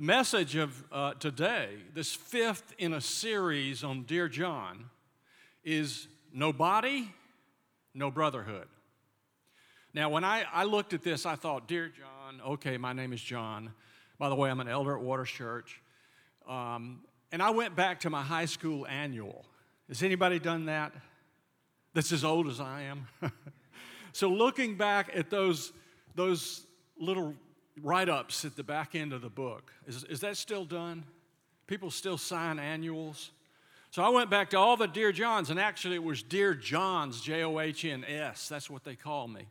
The 0.00 0.06
message 0.06 0.56
of 0.56 0.82
uh, 0.90 1.12
today, 1.12 1.74
this 1.92 2.14
fifth 2.14 2.72
in 2.78 2.94
a 2.94 3.02
series 3.02 3.84
on 3.84 4.04
Dear 4.04 4.30
John, 4.30 4.88
is 5.62 6.08
no 6.32 6.54
body, 6.54 7.12
no 7.92 8.10
brotherhood. 8.10 8.66
Now, 9.92 10.08
when 10.08 10.24
I, 10.24 10.46
I 10.50 10.64
looked 10.64 10.94
at 10.94 11.02
this, 11.02 11.26
I 11.26 11.34
thought, 11.34 11.68
Dear 11.68 11.88
John, 11.88 12.40
okay, 12.52 12.78
my 12.78 12.94
name 12.94 13.12
is 13.12 13.20
John. 13.20 13.74
By 14.18 14.30
the 14.30 14.34
way, 14.34 14.48
I'm 14.48 14.60
an 14.60 14.68
elder 14.68 14.96
at 14.96 15.02
Waters 15.02 15.28
Church. 15.28 15.82
Um, 16.48 17.02
and 17.30 17.42
I 17.42 17.50
went 17.50 17.76
back 17.76 18.00
to 18.00 18.08
my 18.08 18.22
high 18.22 18.46
school 18.46 18.86
annual. 18.86 19.44
Has 19.88 20.02
anybody 20.02 20.38
done 20.38 20.64
that? 20.64 20.94
That's 21.92 22.10
as 22.10 22.24
old 22.24 22.46
as 22.46 22.58
I 22.58 22.84
am. 22.84 23.06
so, 24.14 24.30
looking 24.30 24.76
back 24.78 25.10
at 25.14 25.28
those, 25.28 25.74
those 26.14 26.64
little 26.98 27.34
write 27.82 28.08
ups 28.08 28.44
at 28.44 28.56
the 28.56 28.62
back 28.62 28.94
end 28.94 29.12
of 29.12 29.22
the 29.22 29.30
book. 29.30 29.72
Is, 29.86 30.04
is 30.04 30.20
that 30.20 30.36
still 30.36 30.64
done? 30.64 31.04
People 31.66 31.90
still 31.90 32.18
sign 32.18 32.58
annuals? 32.58 33.30
So 33.90 34.02
I 34.02 34.08
went 34.08 34.30
back 34.30 34.50
to 34.50 34.58
all 34.58 34.76
the 34.76 34.86
Dear 34.86 35.10
Johns, 35.10 35.50
and 35.50 35.58
actually 35.58 35.96
it 35.96 36.04
was 36.04 36.22
Dear 36.22 36.54
Johns, 36.54 37.20
J 37.20 37.42
O 37.42 37.58
H 37.58 37.84
N 37.84 38.04
S. 38.04 38.48
That's 38.48 38.70
what 38.70 38.84
they 38.84 38.94
call 38.94 39.26
me. 39.26 39.46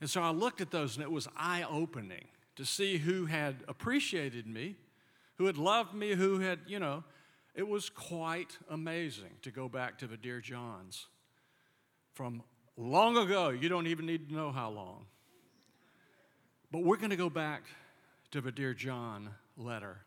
And 0.00 0.08
so 0.08 0.22
I 0.22 0.30
looked 0.30 0.60
at 0.60 0.70
those, 0.70 0.96
and 0.96 1.02
it 1.02 1.10
was 1.10 1.28
eye 1.36 1.64
opening 1.68 2.28
to 2.56 2.64
see 2.64 2.98
who 2.98 3.26
had 3.26 3.56
appreciated 3.68 4.46
me, 4.46 4.76
who 5.36 5.46
had 5.46 5.58
loved 5.58 5.94
me, 5.94 6.14
who 6.14 6.40
had, 6.40 6.60
you 6.66 6.78
know, 6.78 7.04
it 7.54 7.66
was 7.66 7.90
quite 7.90 8.56
amazing 8.70 9.30
to 9.42 9.50
go 9.50 9.68
back 9.68 9.98
to 9.98 10.06
the 10.06 10.16
Dear 10.16 10.40
Johns 10.40 11.06
from 12.14 12.42
long 12.76 13.16
ago. 13.16 13.50
You 13.50 13.68
don't 13.68 13.86
even 13.86 14.06
need 14.06 14.28
to 14.28 14.34
know 14.34 14.50
how 14.50 14.70
long. 14.70 15.06
But 16.70 16.82
we're 16.82 16.96
going 16.96 17.10
to 17.10 17.16
go 17.16 17.30
back 17.30 17.62
to 18.30 18.42
the 18.42 18.52
Dear 18.52 18.74
John 18.74 19.30
letter 19.56 19.98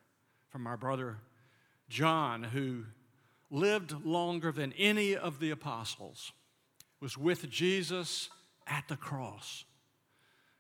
from 0.50 0.68
our 0.68 0.78
brother 0.78 1.18
John, 1.90 2.44
who 2.44 2.84
lived 3.50 4.06
longer 4.06 4.52
than 4.52 4.72
any 4.78 5.16
of 5.16 5.40
the 5.40 5.50
apostles, 5.50 6.32
was 7.00 7.18
with 7.18 7.50
Jesus 7.50 8.30
at 8.68 8.88
the 8.88 8.96
cross. 8.96 9.66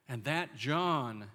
And 0.09 0.23
that 0.23 0.56
John 0.56 1.25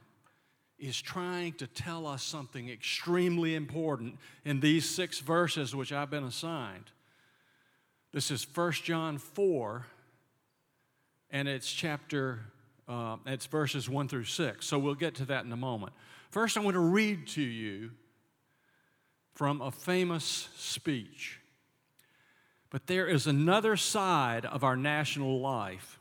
is 0.78 1.00
trying 1.00 1.52
to 1.54 1.68
tell 1.68 2.06
us 2.06 2.24
something 2.24 2.68
extremely 2.68 3.54
important 3.54 4.18
in 4.44 4.58
these 4.58 4.88
six 4.88 5.20
verses 5.20 5.76
which 5.76 5.92
I've 5.92 6.10
been 6.10 6.24
assigned. 6.24 6.90
This 8.12 8.32
is 8.32 8.46
1 8.52 8.72
John 8.72 9.18
4, 9.18 9.86
and 11.30 11.46
it's 11.46 11.72
chapter 11.72 12.40
uh, 12.88 13.16
it's 13.26 13.46
verses 13.46 13.88
1 13.88 14.08
through 14.08 14.24
6. 14.24 14.64
So 14.64 14.78
we'll 14.78 14.94
get 14.94 15.14
to 15.16 15.24
that 15.26 15.44
in 15.44 15.52
a 15.52 15.56
moment. 15.56 15.92
First, 16.30 16.56
I 16.56 16.60
want 16.60 16.74
to 16.74 16.80
read 16.80 17.26
to 17.28 17.42
you 17.42 17.90
from 19.34 19.60
a 19.60 19.70
famous 19.70 20.48
speech. 20.56 21.40
But 22.70 22.86
there 22.86 23.06
is 23.06 23.26
another 23.26 23.76
side 23.76 24.44
of 24.44 24.64
our 24.64 24.76
national 24.76 25.40
life 25.40 25.98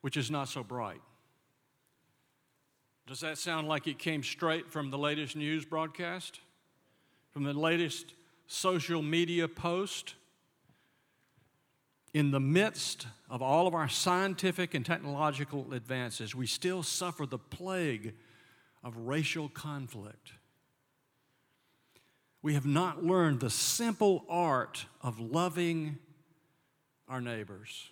which 0.00 0.16
is 0.16 0.30
not 0.30 0.48
so 0.48 0.62
bright. 0.62 1.00
Does 3.06 3.20
that 3.20 3.38
sound 3.38 3.68
like 3.68 3.86
it 3.86 3.98
came 3.98 4.22
straight 4.22 4.70
from 4.70 4.90
the 4.90 4.98
latest 4.98 5.36
news 5.36 5.64
broadcast? 5.64 6.40
From 7.30 7.44
the 7.44 7.52
latest 7.52 8.14
social 8.46 9.02
media 9.02 9.48
post? 9.48 10.14
In 12.14 12.30
the 12.30 12.40
midst 12.40 13.06
of 13.28 13.42
all 13.42 13.66
of 13.66 13.74
our 13.74 13.88
scientific 13.88 14.74
and 14.74 14.86
technological 14.86 15.72
advances, 15.72 16.34
we 16.34 16.46
still 16.46 16.82
suffer 16.82 17.26
the 17.26 17.38
plague 17.38 18.14
of 18.82 18.96
racial 18.96 19.48
conflict. 19.48 20.32
We 22.42 22.54
have 22.54 22.66
not 22.66 23.04
learned 23.04 23.40
the 23.40 23.50
simple 23.50 24.24
art 24.28 24.86
of 25.02 25.18
loving 25.18 25.98
our 27.08 27.20
neighbors 27.20 27.90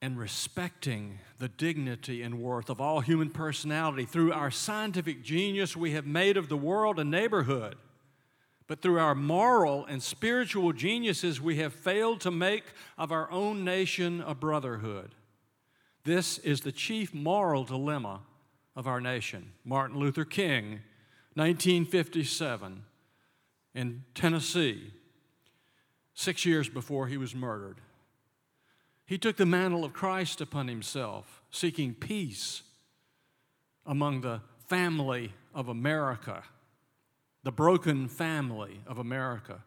and 0.00 0.16
respecting 0.16 1.18
the 1.38 1.48
dignity 1.48 2.22
and 2.22 2.40
worth 2.40 2.70
of 2.70 2.80
all 2.80 3.00
human 3.00 3.30
personality. 3.30 4.04
Through 4.04 4.32
our 4.32 4.50
scientific 4.50 5.24
genius, 5.24 5.76
we 5.76 5.90
have 5.92 6.06
made 6.06 6.36
of 6.36 6.48
the 6.48 6.56
world 6.56 7.00
a 7.00 7.04
neighborhood 7.04 7.76
but 8.68 8.82
through 8.82 8.98
our 9.00 9.14
moral 9.14 9.86
and 9.86 10.02
spiritual 10.02 10.74
geniuses, 10.74 11.40
we 11.40 11.56
have 11.56 11.72
failed 11.72 12.20
to 12.20 12.30
make 12.30 12.64
of 12.98 13.10
our 13.10 13.28
own 13.30 13.64
nation 13.64 14.22
a 14.26 14.34
brotherhood. 14.34 15.14
This 16.04 16.36
is 16.38 16.60
the 16.60 16.70
chief 16.70 17.14
moral 17.14 17.64
dilemma 17.64 18.20
of 18.76 18.86
our 18.86 19.00
nation. 19.00 19.52
Martin 19.64 19.98
Luther 19.98 20.26
King, 20.26 20.80
1957, 21.34 22.84
in 23.74 24.04
Tennessee, 24.14 24.92
six 26.12 26.44
years 26.44 26.68
before 26.68 27.06
he 27.06 27.16
was 27.16 27.34
murdered. 27.34 27.80
He 29.06 29.16
took 29.16 29.36
the 29.36 29.46
mantle 29.46 29.84
of 29.84 29.94
Christ 29.94 30.42
upon 30.42 30.68
himself, 30.68 31.42
seeking 31.50 31.94
peace 31.94 32.62
among 33.86 34.20
the 34.20 34.42
family 34.66 35.32
of 35.54 35.68
America 35.68 36.42
the 37.48 37.52
broken 37.52 38.08
family 38.08 38.82
of 38.86 38.98
America. 38.98 39.64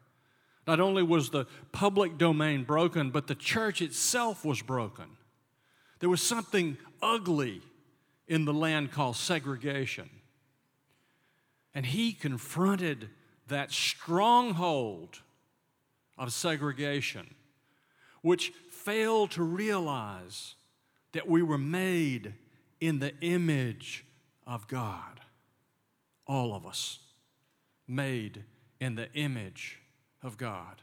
Not 0.67 0.79
only 0.79 1.01
was 1.01 1.31
the 1.31 1.47
public 1.71 2.15
domain 2.19 2.63
broken, 2.63 3.09
but 3.09 3.25
the 3.25 3.33
church 3.33 3.81
itself 3.81 4.45
was 4.45 4.61
broken. 4.61 5.07
There 5.97 6.07
was 6.07 6.21
something 6.21 6.77
ugly 7.01 7.63
in 8.27 8.45
the 8.45 8.53
land 8.53 8.91
called 8.91 9.15
segregation. 9.15 10.11
And 11.73 11.83
he 11.83 12.13
confronted 12.13 13.09
that 13.47 13.71
stronghold 13.71 15.17
of 16.19 16.31
segregation, 16.31 17.33
which 18.21 18.53
failed 18.69 19.31
to 19.31 19.41
realize 19.41 20.53
that 21.13 21.27
we 21.27 21.41
were 21.41 21.57
made 21.57 22.35
in 22.79 22.99
the 22.99 23.19
image 23.21 24.05
of 24.45 24.67
God, 24.67 25.21
all 26.27 26.53
of 26.53 26.67
us 26.67 26.99
made 27.91 28.43
in 28.79 28.95
the 28.95 29.11
image 29.13 29.79
of 30.23 30.37
God. 30.37 30.81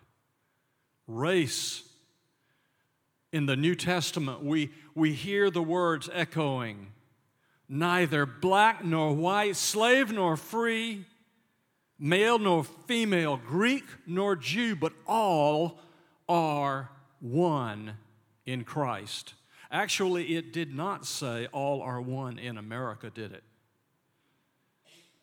Race. 1.07 1.83
In 3.33 3.47
the 3.47 3.57
New 3.57 3.75
Testament, 3.75 4.45
we, 4.45 4.71
we 4.95 5.13
hear 5.13 5.51
the 5.51 5.63
words 5.63 6.09
echoing 6.13 6.89
neither 7.69 8.25
black 8.25 8.85
nor 8.85 9.15
white, 9.15 9.57
slave 9.57 10.13
nor 10.13 10.37
free, 10.37 11.05
male 11.99 12.39
nor 12.39 12.65
female, 12.65 13.37
Greek 13.37 13.85
nor 14.07 14.37
Jew, 14.37 14.77
but 14.77 14.93
all 15.07 15.79
are 16.29 16.91
one 17.21 17.95
in 18.47 18.65
Christ. 18.65 19.35
Actually, 19.71 20.37
it 20.37 20.53
did 20.53 20.75
not 20.75 21.05
say 21.05 21.47
all 21.53 21.83
are 21.83 22.01
one 22.01 22.39
in 22.39 22.57
America, 22.57 23.11
did 23.11 23.33
it? 23.33 23.45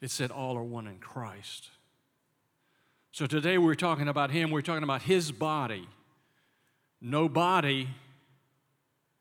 It 0.01 0.11
said 0.11 0.29
all 0.29 0.55
are 0.57 0.63
one 0.63 0.85
in 0.85 0.99
Christ. 0.99 1.69
So 3.15 3.25
today 3.25 3.57
we're 3.57 3.75
talking 3.75 4.09
about 4.09 4.29
Him, 4.29 4.51
we're 4.51 4.59
talking 4.59 4.83
about 4.83 5.03
His 5.03 5.31
body. 5.31 5.87
No 6.99 7.29
body, 7.29 7.87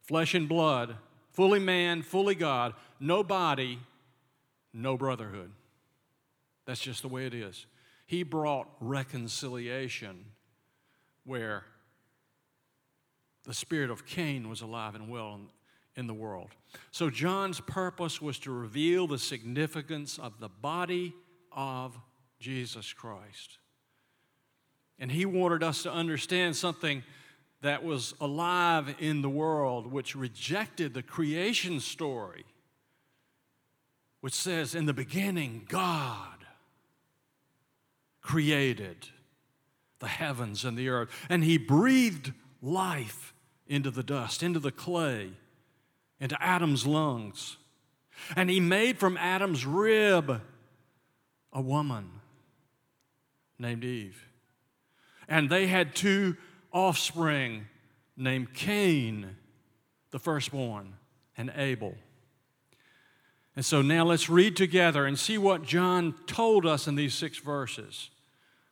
flesh 0.03 0.34
and 0.34 0.49
blood, 0.49 0.97
fully 1.31 1.60
man, 1.60 2.03
fully 2.03 2.34
God, 2.34 2.75
no 2.99 3.22
body, 3.22 3.78
no 4.72 4.97
brotherhood. 4.97 5.53
That's 6.66 6.81
just 6.81 7.03
the 7.03 7.09
way 7.09 7.27
it 7.27 7.34
is. 7.34 7.66
He 8.09 8.25
brought 8.25 8.66
reconciliation 8.81 10.25
where 11.22 11.62
the 13.44 13.55
spirit 13.55 13.91
of 13.91 14.06
Cain 14.06 14.49
was 14.49 14.61
alive 14.61 14.97
and 14.97 15.09
well 15.09 15.38
in, 15.94 16.09
the 16.09 16.15
world. 16.15 16.49
So, 16.91 17.11
John's 17.11 17.61
purpose 17.61 18.21
was 18.21 18.41
to 18.41 18.50
reveal 18.50 19.06
the 19.06 19.21
significance 19.21 20.19
of 20.19 20.40
the 20.40 20.49
body 20.49 21.14
of 21.52 21.97
Jesus 22.40 22.93
Christ. 22.93 23.58
And 24.99 25.11
he 25.11 25.26
wanted 25.26 25.62
us 25.62 25.82
to 25.82 25.93
understand 25.93 26.56
something 26.56 27.02
that 27.62 27.82
was 27.82 28.14
alive 28.20 28.94
in 28.99 29.23
the 29.23 29.29
world, 29.29 29.91
which 29.91 30.14
rejected 30.14 30.93
the 30.94 31.02
creation 31.02 31.81
story, 31.81 32.44
which 34.20 34.35
says, 34.35 34.75
In 34.75 34.87
the 34.87 34.93
beginning, 34.93 35.64
God 35.69 36.44
created 38.20 39.08
the 39.99 40.08
heavens 40.08 40.64
and 40.64 40.76
the 40.76 40.88
earth, 40.88 41.08
and 41.29 41.43
he 41.43 41.56
breathed 41.56 42.32
life 42.61 43.35
into 43.67 43.90
the 43.90 44.02
dust, 44.02 44.43
into 44.43 44.61
the 44.61 44.73
clay, 44.73 45.31
into 46.20 46.40
Adam's 46.43 46.87
lungs. 46.87 47.56
And 48.37 48.50
he 48.50 48.61
made 48.61 48.99
from 48.99 49.17
Adam's 49.17 49.64
rib 49.64 50.40
a 51.52 51.61
woman 51.61 52.11
named 53.58 53.85
Eve. 53.85 54.33
And 55.29 55.49
they 55.49 55.67
had 55.67 55.94
two 55.94 56.37
offspring 56.73 57.67
named 58.17 58.55
Cain, 58.55 59.37
the 60.11 60.19
firstborn, 60.19 60.94
and 61.37 61.53
Abel. 61.56 61.94
And 63.56 63.65
so 63.65 63.82
now 63.82 64.05
let's 64.05 64.29
read 64.29 64.56
together 64.56 65.06
and 65.06 65.19
see 65.19 65.38
what 65.38 65.62
John 65.62 66.15
told 66.26 66.67
us 66.67 66.88
in 66.88 66.97
these 66.97 67.15
six 67.15 67.38
verses 67.38 68.11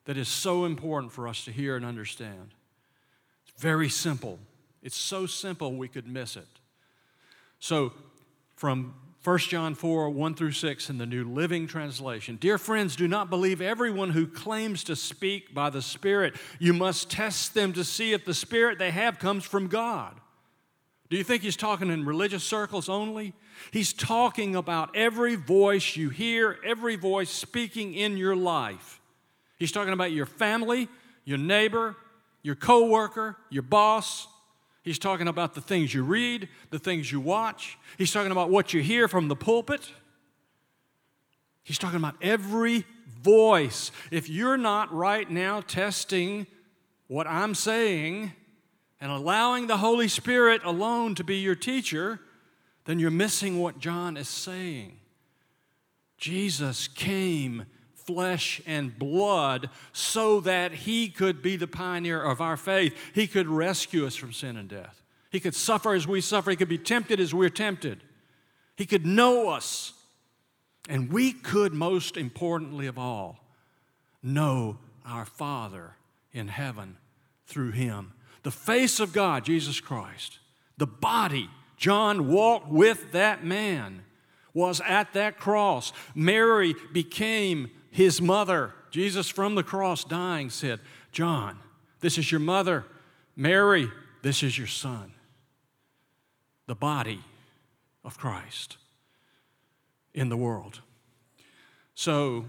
that 0.04 0.16
is 0.16 0.28
so 0.28 0.64
important 0.64 1.12
for 1.12 1.28
us 1.28 1.44
to 1.44 1.52
hear 1.52 1.76
and 1.76 1.84
understand. 1.84 2.54
It's 3.46 3.60
very 3.60 3.88
simple. 3.88 4.40
It's 4.82 4.96
so 4.96 5.26
simple 5.26 5.74
we 5.74 5.86
could 5.86 6.08
miss 6.08 6.36
it. 6.36 6.48
So, 7.60 7.92
from 8.56 8.94
1 9.24 9.38
John 9.38 9.76
4 9.76 10.10
1 10.10 10.34
through 10.34 10.50
6 10.50 10.90
in 10.90 10.98
the 10.98 11.06
New 11.06 11.24
Living 11.24 11.68
Translation. 11.68 12.36
Dear 12.40 12.58
friends, 12.58 12.96
do 12.96 13.06
not 13.06 13.30
believe 13.30 13.60
everyone 13.60 14.10
who 14.10 14.26
claims 14.26 14.82
to 14.84 14.96
speak 14.96 15.54
by 15.54 15.70
the 15.70 15.80
Spirit. 15.82 16.34
You 16.58 16.72
must 16.72 17.08
test 17.08 17.54
them 17.54 17.72
to 17.74 17.84
see 17.84 18.12
if 18.12 18.24
the 18.24 18.34
Spirit 18.34 18.80
they 18.80 18.90
have 18.90 19.20
comes 19.20 19.44
from 19.44 19.68
God. 19.68 20.18
Do 21.08 21.16
you 21.16 21.22
think 21.22 21.42
he's 21.42 21.56
talking 21.56 21.88
in 21.90 22.04
religious 22.04 22.42
circles 22.42 22.88
only? 22.88 23.32
He's 23.70 23.92
talking 23.92 24.56
about 24.56 24.96
every 24.96 25.36
voice 25.36 25.94
you 25.94 26.08
hear, 26.08 26.58
every 26.64 26.96
voice 26.96 27.30
speaking 27.30 27.94
in 27.94 28.16
your 28.16 28.34
life. 28.34 29.00
He's 29.56 29.70
talking 29.70 29.92
about 29.92 30.10
your 30.10 30.26
family, 30.26 30.88
your 31.24 31.38
neighbor, 31.38 31.94
your 32.42 32.56
coworker, 32.56 33.36
your 33.50 33.62
boss. 33.62 34.26
He's 34.82 34.98
talking 34.98 35.28
about 35.28 35.54
the 35.54 35.60
things 35.60 35.94
you 35.94 36.02
read, 36.02 36.48
the 36.70 36.78
things 36.78 37.12
you 37.12 37.20
watch. 37.20 37.78
He's 37.98 38.12
talking 38.12 38.32
about 38.32 38.50
what 38.50 38.74
you 38.74 38.82
hear 38.82 39.06
from 39.06 39.28
the 39.28 39.36
pulpit. 39.36 39.92
He's 41.62 41.78
talking 41.78 41.98
about 41.98 42.16
every 42.20 42.84
voice. 43.22 43.92
If 44.10 44.28
you're 44.28 44.56
not 44.56 44.92
right 44.92 45.30
now 45.30 45.60
testing 45.60 46.48
what 47.06 47.28
I'm 47.28 47.54
saying 47.54 48.32
and 49.00 49.12
allowing 49.12 49.68
the 49.68 49.76
Holy 49.76 50.08
Spirit 50.08 50.62
alone 50.64 51.14
to 51.14 51.24
be 51.24 51.36
your 51.36 51.54
teacher, 51.54 52.20
then 52.84 52.98
you're 52.98 53.12
missing 53.12 53.60
what 53.60 53.78
John 53.78 54.16
is 54.16 54.28
saying. 54.28 54.98
Jesus 56.18 56.88
came 56.88 57.66
flesh 58.06 58.60
and 58.66 58.98
blood 58.98 59.70
so 59.92 60.40
that 60.40 60.72
he 60.72 61.08
could 61.08 61.42
be 61.42 61.56
the 61.56 61.66
pioneer 61.66 62.22
of 62.22 62.40
our 62.40 62.56
faith. 62.56 62.94
He 63.14 63.26
could 63.26 63.48
rescue 63.48 64.06
us 64.06 64.16
from 64.16 64.32
sin 64.32 64.56
and 64.56 64.68
death. 64.68 65.02
He 65.30 65.40
could 65.40 65.54
suffer 65.54 65.94
as 65.94 66.06
we 66.06 66.20
suffer. 66.20 66.50
He 66.50 66.56
could 66.56 66.68
be 66.68 66.78
tempted 66.78 67.18
as 67.18 67.32
we're 67.32 67.48
tempted. 67.48 68.02
He 68.76 68.86
could 68.86 69.06
know 69.06 69.48
us. 69.48 69.92
And 70.88 71.12
we 71.12 71.32
could, 71.32 71.72
most 71.72 72.16
importantly 72.16 72.86
of 72.86 72.98
all, 72.98 73.38
know 74.22 74.78
our 75.06 75.24
Father 75.24 75.96
in 76.32 76.48
heaven 76.48 76.96
through 77.46 77.72
him. 77.72 78.12
The 78.42 78.50
face 78.50 78.98
of 78.98 79.12
God, 79.12 79.44
Jesus 79.44 79.80
Christ, 79.80 80.38
the 80.76 80.86
body, 80.86 81.48
John 81.76 82.28
walked 82.28 82.68
with 82.68 83.12
that 83.12 83.44
man, 83.44 84.02
was 84.54 84.80
at 84.86 85.12
that 85.14 85.38
cross. 85.38 85.92
Mary 86.14 86.74
became 86.92 87.70
his 87.92 88.22
mother, 88.22 88.72
Jesus 88.90 89.28
from 89.28 89.54
the 89.54 89.62
cross 89.62 90.02
dying, 90.02 90.48
said, 90.48 90.80
John, 91.12 91.58
this 92.00 92.16
is 92.16 92.32
your 92.32 92.40
mother. 92.40 92.86
Mary, 93.36 93.90
this 94.22 94.42
is 94.42 94.56
your 94.56 94.66
son. 94.66 95.12
The 96.66 96.74
body 96.74 97.20
of 98.02 98.16
Christ 98.16 98.78
in 100.14 100.30
the 100.30 100.36
world. 100.38 100.80
So, 101.94 102.46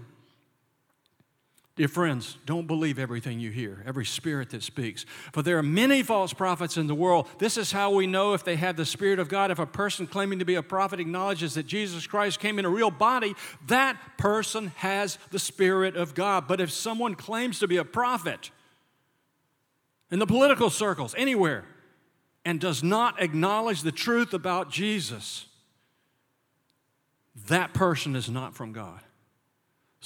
Dear 1.76 1.88
friends, 1.88 2.38
don't 2.46 2.68
believe 2.68 3.00
everything 3.00 3.40
you 3.40 3.50
hear, 3.50 3.82
every 3.84 4.04
spirit 4.04 4.50
that 4.50 4.62
speaks. 4.62 5.04
For 5.32 5.42
there 5.42 5.58
are 5.58 5.62
many 5.62 6.04
false 6.04 6.32
prophets 6.32 6.76
in 6.76 6.86
the 6.86 6.94
world. 6.94 7.26
This 7.38 7.56
is 7.56 7.72
how 7.72 7.90
we 7.90 8.06
know 8.06 8.32
if 8.32 8.44
they 8.44 8.54
have 8.54 8.76
the 8.76 8.86
Spirit 8.86 9.18
of 9.18 9.28
God. 9.28 9.50
If 9.50 9.58
a 9.58 9.66
person 9.66 10.06
claiming 10.06 10.38
to 10.38 10.44
be 10.44 10.54
a 10.54 10.62
prophet 10.62 11.00
acknowledges 11.00 11.54
that 11.54 11.66
Jesus 11.66 12.06
Christ 12.06 12.38
came 12.38 12.60
in 12.60 12.64
a 12.64 12.70
real 12.70 12.92
body, 12.92 13.34
that 13.66 13.98
person 14.18 14.68
has 14.76 15.18
the 15.32 15.38
Spirit 15.40 15.96
of 15.96 16.14
God. 16.14 16.46
But 16.46 16.60
if 16.60 16.70
someone 16.70 17.16
claims 17.16 17.58
to 17.58 17.66
be 17.66 17.78
a 17.78 17.84
prophet 17.84 18.52
in 20.12 20.20
the 20.20 20.26
political 20.26 20.70
circles, 20.70 21.12
anywhere, 21.18 21.64
and 22.44 22.60
does 22.60 22.84
not 22.84 23.20
acknowledge 23.20 23.82
the 23.82 23.90
truth 23.90 24.32
about 24.32 24.70
Jesus, 24.70 25.46
that 27.48 27.74
person 27.74 28.14
is 28.14 28.30
not 28.30 28.54
from 28.54 28.72
God. 28.72 29.00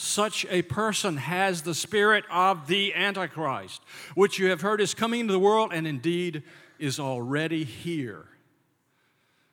Such 0.00 0.47
a 0.49 0.62
person 0.62 1.17
has 1.17 1.62
the 1.62 1.75
spirit 1.75 2.25
of 2.31 2.69
the 2.69 2.95
Antichrist, 2.95 3.83
which 4.15 4.39
you 4.39 4.50
have 4.50 4.61
heard 4.61 4.81
is 4.81 4.95
coming 4.95 5.19
into 5.19 5.33
the 5.33 5.41
world 5.41 5.73
and 5.75 5.89
indeed 5.89 6.45
is 6.79 7.00
already 7.00 7.65
here. 7.65 8.27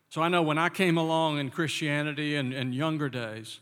So 0.10 0.22
I 0.22 0.30
know 0.30 0.44
when 0.44 0.60
I 0.60 0.70
came 0.70 1.00
along 1.00 1.40
in 1.40 1.50
Christianity 1.50 2.36
and, 2.36 2.54
and 2.54 2.76
younger 2.76 3.10
days, 3.10 3.60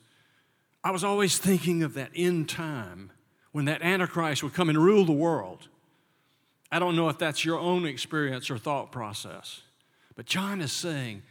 I 0.83 0.91
was 0.91 1.05
always 1.05 1.37
thinking 1.37 1.83
of 1.83 1.93
that 1.93 2.11
end 2.13 2.49
time 2.49 3.11
when 3.53 3.63
that 3.63 3.81
Antichrist 3.81 4.43
would 4.43 4.53
come 4.53 4.67
and 4.67 4.77
rule 4.77 5.05
the 5.05 5.13
world. 5.13 5.69
I 6.69 6.79
don't 6.79 6.97
know 6.97 7.07
if 7.07 7.17
that's 7.17 7.45
your 7.45 7.59
own 7.59 7.85
experience 7.85 8.51
or 8.51 8.57
thought 8.57 8.91
process, 8.91 9.61
but 10.17 10.25
John 10.25 10.59
is 10.59 10.73
saying 10.73 11.21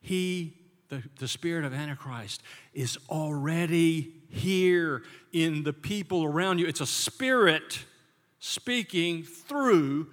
he, 0.00 0.56
the, 0.88 1.02
the 1.18 1.28
spirit 1.28 1.64
of 1.64 1.72
Antichrist, 1.72 2.42
is 2.74 2.98
already 3.08 4.12
here 4.28 5.02
in 5.32 5.62
the 5.62 5.72
people 5.72 6.24
around 6.24 6.58
you. 6.58 6.66
It's 6.66 6.80
a 6.80 6.86
spirit 6.86 7.80
speaking 8.38 9.22
through 9.22 10.08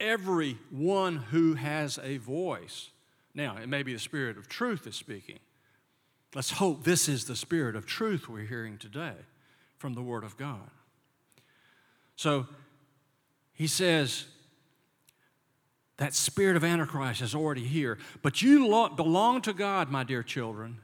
everyone 0.00 1.16
who 1.16 1.54
has 1.54 1.98
a 2.02 2.18
voice. 2.18 2.90
Now, 3.34 3.56
it 3.56 3.68
may 3.68 3.82
be 3.82 3.92
the 3.92 3.98
spirit 3.98 4.36
of 4.36 4.48
truth 4.48 4.86
is 4.86 4.96
speaking. 4.96 5.38
Let's 6.34 6.52
hope 6.52 6.84
this 6.84 7.08
is 7.08 7.24
the 7.26 7.36
spirit 7.36 7.76
of 7.76 7.86
truth 7.86 8.28
we're 8.28 8.44
hearing 8.44 8.78
today 8.78 9.14
from 9.78 9.94
the 9.94 10.02
Word 10.02 10.24
of 10.24 10.36
God. 10.36 10.70
So 12.16 12.46
he 13.52 13.66
says, 13.66 14.26
that 15.96 16.14
spirit 16.14 16.56
of 16.56 16.64
Antichrist 16.64 17.22
is 17.22 17.34
already 17.34 17.64
here. 17.64 17.98
But 18.22 18.42
you 18.42 18.66
belong 18.96 19.42
to 19.42 19.52
God, 19.52 19.90
my 19.90 20.02
dear 20.02 20.22
children, 20.22 20.78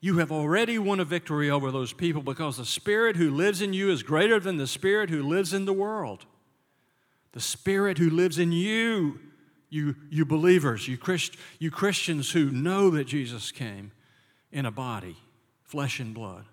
you 0.00 0.18
have 0.18 0.30
already 0.30 0.78
won 0.78 1.00
a 1.00 1.04
victory 1.04 1.50
over 1.50 1.70
those 1.70 1.92
people 1.92 2.22
because 2.22 2.56
the 2.56 2.64
Spirit 2.64 3.16
who 3.16 3.30
lives 3.30 3.62
in 3.62 3.72
you 3.72 3.90
is 3.90 4.02
greater 4.02 4.38
than 4.38 4.56
the 4.56 4.66
Spirit 4.66 5.10
who 5.10 5.22
lives 5.22 5.52
in 5.54 5.64
the 5.64 5.72
world. 5.72 6.26
The 7.32 7.40
Spirit 7.40 7.98
who 7.98 8.10
lives 8.10 8.38
in 8.38 8.52
you, 8.52 9.18
you, 9.70 9.96
you 10.10 10.24
believers, 10.24 10.86
you, 10.86 10.96
Christ, 10.96 11.36
you 11.58 11.70
Christians 11.70 12.30
who 12.30 12.50
know 12.50 12.90
that 12.90 13.04
Jesus 13.04 13.50
came 13.50 13.92
in 14.52 14.66
a 14.66 14.70
body, 14.70 15.16
flesh 15.64 15.98
and 15.98 16.14
blood. 16.14 16.44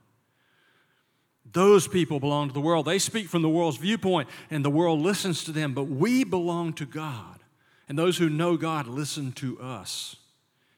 Those 1.52 1.88
people 1.88 2.20
belong 2.20 2.48
to 2.48 2.54
the 2.54 2.62
world. 2.62 2.86
They 2.86 3.00
speak 3.00 3.28
from 3.28 3.42
the 3.42 3.50
world's 3.50 3.78
viewpoint, 3.78 4.30
and 4.50 4.64
the 4.64 4.70
world 4.70 5.00
listens 5.02 5.44
to 5.44 5.52
them, 5.52 5.74
but 5.74 5.84
we 5.84 6.24
belong 6.24 6.74
to 6.74 6.86
God. 6.86 7.43
And 7.88 7.98
those 7.98 8.18
who 8.18 8.30
know 8.30 8.58
God 8.58 8.88
listen 8.88 9.32
to 9.34 9.60
us 9.60 10.16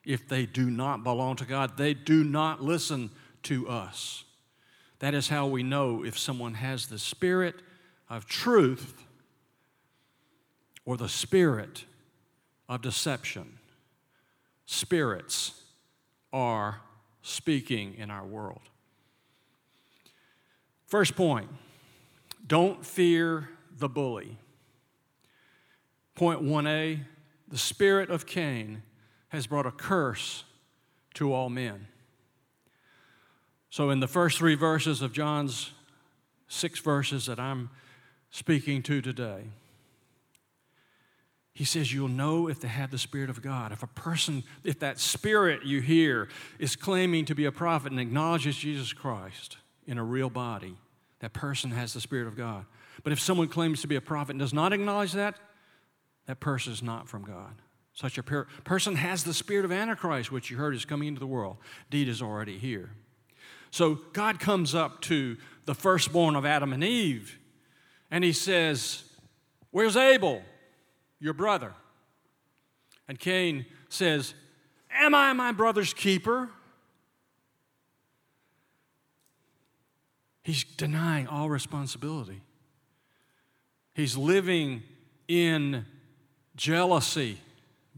if 0.05 0.27
they 0.27 0.45
do 0.45 0.69
not 0.69 1.03
belong 1.03 1.35
to 1.37 1.45
God. 1.45 1.77
They 1.77 1.93
do 1.93 2.23
not 2.23 2.63
listen 2.63 3.09
to 3.43 3.67
us. 3.67 4.23
That 4.99 5.13
is 5.13 5.27
how 5.27 5.47
we 5.47 5.63
know 5.63 6.03
if 6.03 6.17
someone 6.17 6.55
has 6.55 6.87
the 6.87 6.99
spirit 6.99 7.55
of 8.09 8.25
truth 8.25 9.03
or 10.85 10.97
the 10.97 11.09
spirit 11.09 11.85
of 12.69 12.81
deception. 12.81 13.59
Spirits 14.65 15.61
are 16.31 16.81
speaking 17.21 17.95
in 17.97 18.09
our 18.09 18.25
world. 18.25 18.61
First 20.85 21.15
point 21.15 21.49
don't 22.47 22.85
fear 22.85 23.49
the 23.77 23.89
bully. 23.89 24.37
Point 26.15 26.41
1a 26.41 26.99
the 27.47 27.57
spirit 27.57 28.09
of 28.09 28.25
Cain 28.25 28.81
has 29.29 29.47
brought 29.47 29.65
a 29.65 29.71
curse 29.71 30.43
to 31.13 31.33
all 31.33 31.49
men. 31.49 31.87
So, 33.69 33.89
in 33.89 33.99
the 33.99 34.07
first 34.07 34.37
three 34.37 34.55
verses 34.55 35.01
of 35.01 35.13
John's 35.13 35.71
six 36.47 36.79
verses 36.79 37.25
that 37.25 37.39
I'm 37.39 37.69
speaking 38.29 38.81
to 38.83 39.01
today, 39.01 39.43
he 41.53 41.65
says, 41.65 41.93
You'll 41.93 42.07
know 42.07 42.47
if 42.47 42.59
they 42.59 42.67
have 42.67 42.91
the 42.91 42.97
Spirit 42.97 43.29
of 43.29 43.41
God. 43.41 43.71
If 43.71 43.83
a 43.83 43.87
person, 43.87 44.43
if 44.63 44.79
that 44.79 44.99
Spirit 44.99 45.63
you 45.63 45.81
hear 45.81 46.29
is 46.59 46.75
claiming 46.75 47.25
to 47.25 47.35
be 47.35 47.45
a 47.45 47.51
prophet 47.51 47.91
and 47.91 47.99
acknowledges 47.99 48.57
Jesus 48.57 48.93
Christ 48.93 49.57
in 49.87 49.97
a 49.97 50.03
real 50.03 50.29
body, 50.29 50.75
that 51.19 51.33
person 51.33 51.71
has 51.71 51.93
the 51.93 52.01
Spirit 52.01 52.27
of 52.27 52.35
God. 52.35 52.65
But 53.03 53.13
if 53.13 53.19
someone 53.19 53.47
claims 53.47 53.81
to 53.81 53.87
be 53.87 53.95
a 53.95 54.01
prophet 54.01 54.31
and 54.31 54.39
does 54.39 54.53
not 54.53 54.73
acknowledge 54.73 55.13
that, 55.13 55.35
that 56.25 56.39
person 56.39 56.73
is 56.73 56.81
not 56.81 57.07
from 57.07 57.23
God. 57.23 57.55
Such 57.93 58.17
a 58.17 58.23
per- 58.23 58.47
person 58.63 58.95
has 58.95 59.23
the 59.23 59.33
spirit 59.33 59.63
of 59.63 59.71
Antichrist, 59.71 60.31
which 60.31 60.51
you 60.51 60.57
heard 60.57 60.75
is 60.75 60.83
coming 60.85 61.07
into 61.07 61.19
the 61.19 61.27
world. 61.27 61.57
Deed 61.89 62.09
is 62.09 62.21
already 62.21 62.57
here. 62.57 62.91
So 63.71 63.99
God 64.13 64.39
comes 64.39 64.75
up 64.75 65.01
to 65.01 65.37
the 65.65 65.73
firstborn 65.73 66.35
of 66.35 66.45
Adam 66.45 66.73
and 66.73 66.83
Eve, 66.83 67.39
and 68.11 68.23
he 68.23 68.33
says, 68.33 69.03
Where's 69.71 69.95
Abel, 69.95 70.41
your 71.19 71.33
brother? 71.33 71.73
And 73.07 73.19
Cain 73.19 73.65
says, 73.89 74.33
Am 74.91 75.13
I 75.13 75.33
my 75.33 75.51
brother's 75.51 75.93
keeper? 75.93 76.49
He's 80.43 80.63
denying 80.63 81.27
all 81.27 81.49
responsibility. 81.49 82.41
He's 83.93 84.15
living 84.15 84.83
in 85.27 85.85
jealousy, 86.55 87.39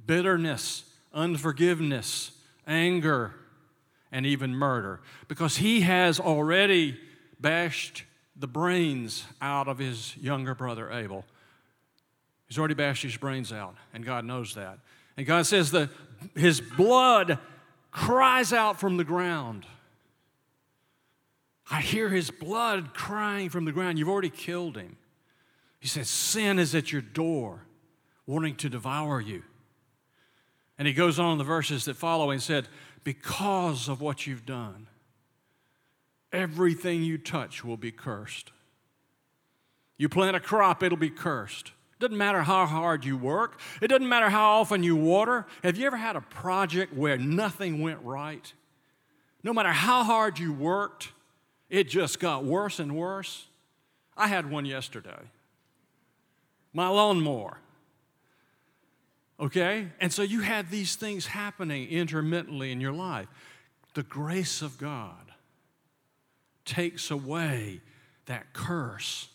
bitterness, 0.05 0.83
unforgiveness, 1.13 2.31
anger, 2.65 3.33
and 4.11 4.25
even 4.25 4.55
murder 4.55 5.01
because 5.27 5.57
he 5.57 5.81
has 5.81 6.19
already 6.19 6.97
bashed 7.39 8.03
the 8.35 8.47
brains 8.47 9.25
out 9.41 9.67
of 9.67 9.77
his 9.77 10.15
younger 10.17 10.55
brother 10.55 10.91
Abel. 10.91 11.25
He's 12.47 12.57
already 12.57 12.75
bashed 12.75 13.03
his 13.03 13.17
brains 13.17 13.51
out, 13.51 13.75
and 13.93 14.05
God 14.05 14.23
knows 14.23 14.55
that. 14.55 14.79
And 15.17 15.25
God 15.25 15.45
says 15.45 15.71
that 15.71 15.89
his 16.35 16.61
blood 16.61 17.39
cries 17.91 18.53
out 18.53 18.79
from 18.79 18.97
the 18.97 19.03
ground. 19.03 19.65
I 21.69 21.81
hear 21.81 22.09
his 22.09 22.31
blood 22.31 22.93
crying 22.93 23.49
from 23.49 23.65
the 23.65 23.71
ground. 23.71 23.99
You've 23.99 24.07
already 24.07 24.29
killed 24.29 24.77
him. 24.77 24.95
He 25.79 25.87
says, 25.87 26.07
Sin 26.09 26.59
is 26.59 26.73
at 26.73 26.91
your 26.91 27.01
door, 27.01 27.61
wanting 28.27 28.55
to 28.57 28.69
devour 28.69 29.19
you. 29.19 29.41
And 30.77 30.87
he 30.87 30.93
goes 30.93 31.17
on 31.17 31.31
in 31.31 31.37
the 31.39 31.43
verses 31.43 31.85
that 31.85 31.95
follow 31.95 32.29
and 32.29 32.43
said, 32.43 32.67
Because 33.03 33.87
of 33.87 33.99
what 33.99 34.27
you've 34.27 34.45
done, 34.45 34.87
everything 36.31 37.03
you 37.03 37.17
touch 37.17 37.63
will 37.63 37.77
be 37.77 37.91
cursed. 37.91 38.51
You 39.97 40.07
plant 40.09 40.35
a 40.35 40.39
crop, 40.39 40.83
it'll 40.83 40.97
be 40.97 41.09
cursed. 41.09 41.71
It 41.93 42.01
Doesn't 42.01 42.17
matter 42.17 42.43
how 42.43 42.67
hard 42.67 43.05
you 43.05 43.17
work, 43.17 43.59
it 43.81 43.87
doesn't 43.87 44.07
matter 44.07 44.29
how 44.29 44.59
often 44.59 44.83
you 44.83 44.95
water. 44.95 45.47
Have 45.63 45.77
you 45.77 45.87
ever 45.87 45.97
had 45.97 46.15
a 46.15 46.21
project 46.21 46.93
where 46.93 47.17
nothing 47.17 47.81
went 47.81 48.03
right? 48.03 48.53
No 49.41 49.53
matter 49.53 49.71
how 49.71 50.03
hard 50.03 50.37
you 50.37 50.53
worked, 50.53 51.11
it 51.69 51.89
just 51.89 52.19
got 52.19 52.43
worse 52.43 52.79
and 52.79 52.95
worse. 52.95 53.47
I 54.15 54.27
had 54.27 54.49
one 54.49 54.65
yesterday. 54.65 55.31
My 56.73 56.87
lawnmower. 56.87 57.59
Okay? 59.39 59.87
And 59.99 60.11
so 60.11 60.23
you 60.23 60.41
had 60.41 60.69
these 60.69 60.95
things 60.95 61.27
happening 61.27 61.89
intermittently 61.89 62.71
in 62.71 62.81
your 62.81 62.93
life. 62.93 63.27
The 63.93 64.03
grace 64.03 64.61
of 64.61 64.77
God 64.77 65.31
takes 66.65 67.11
away 67.11 67.81
that 68.25 68.53
curse 68.53 69.29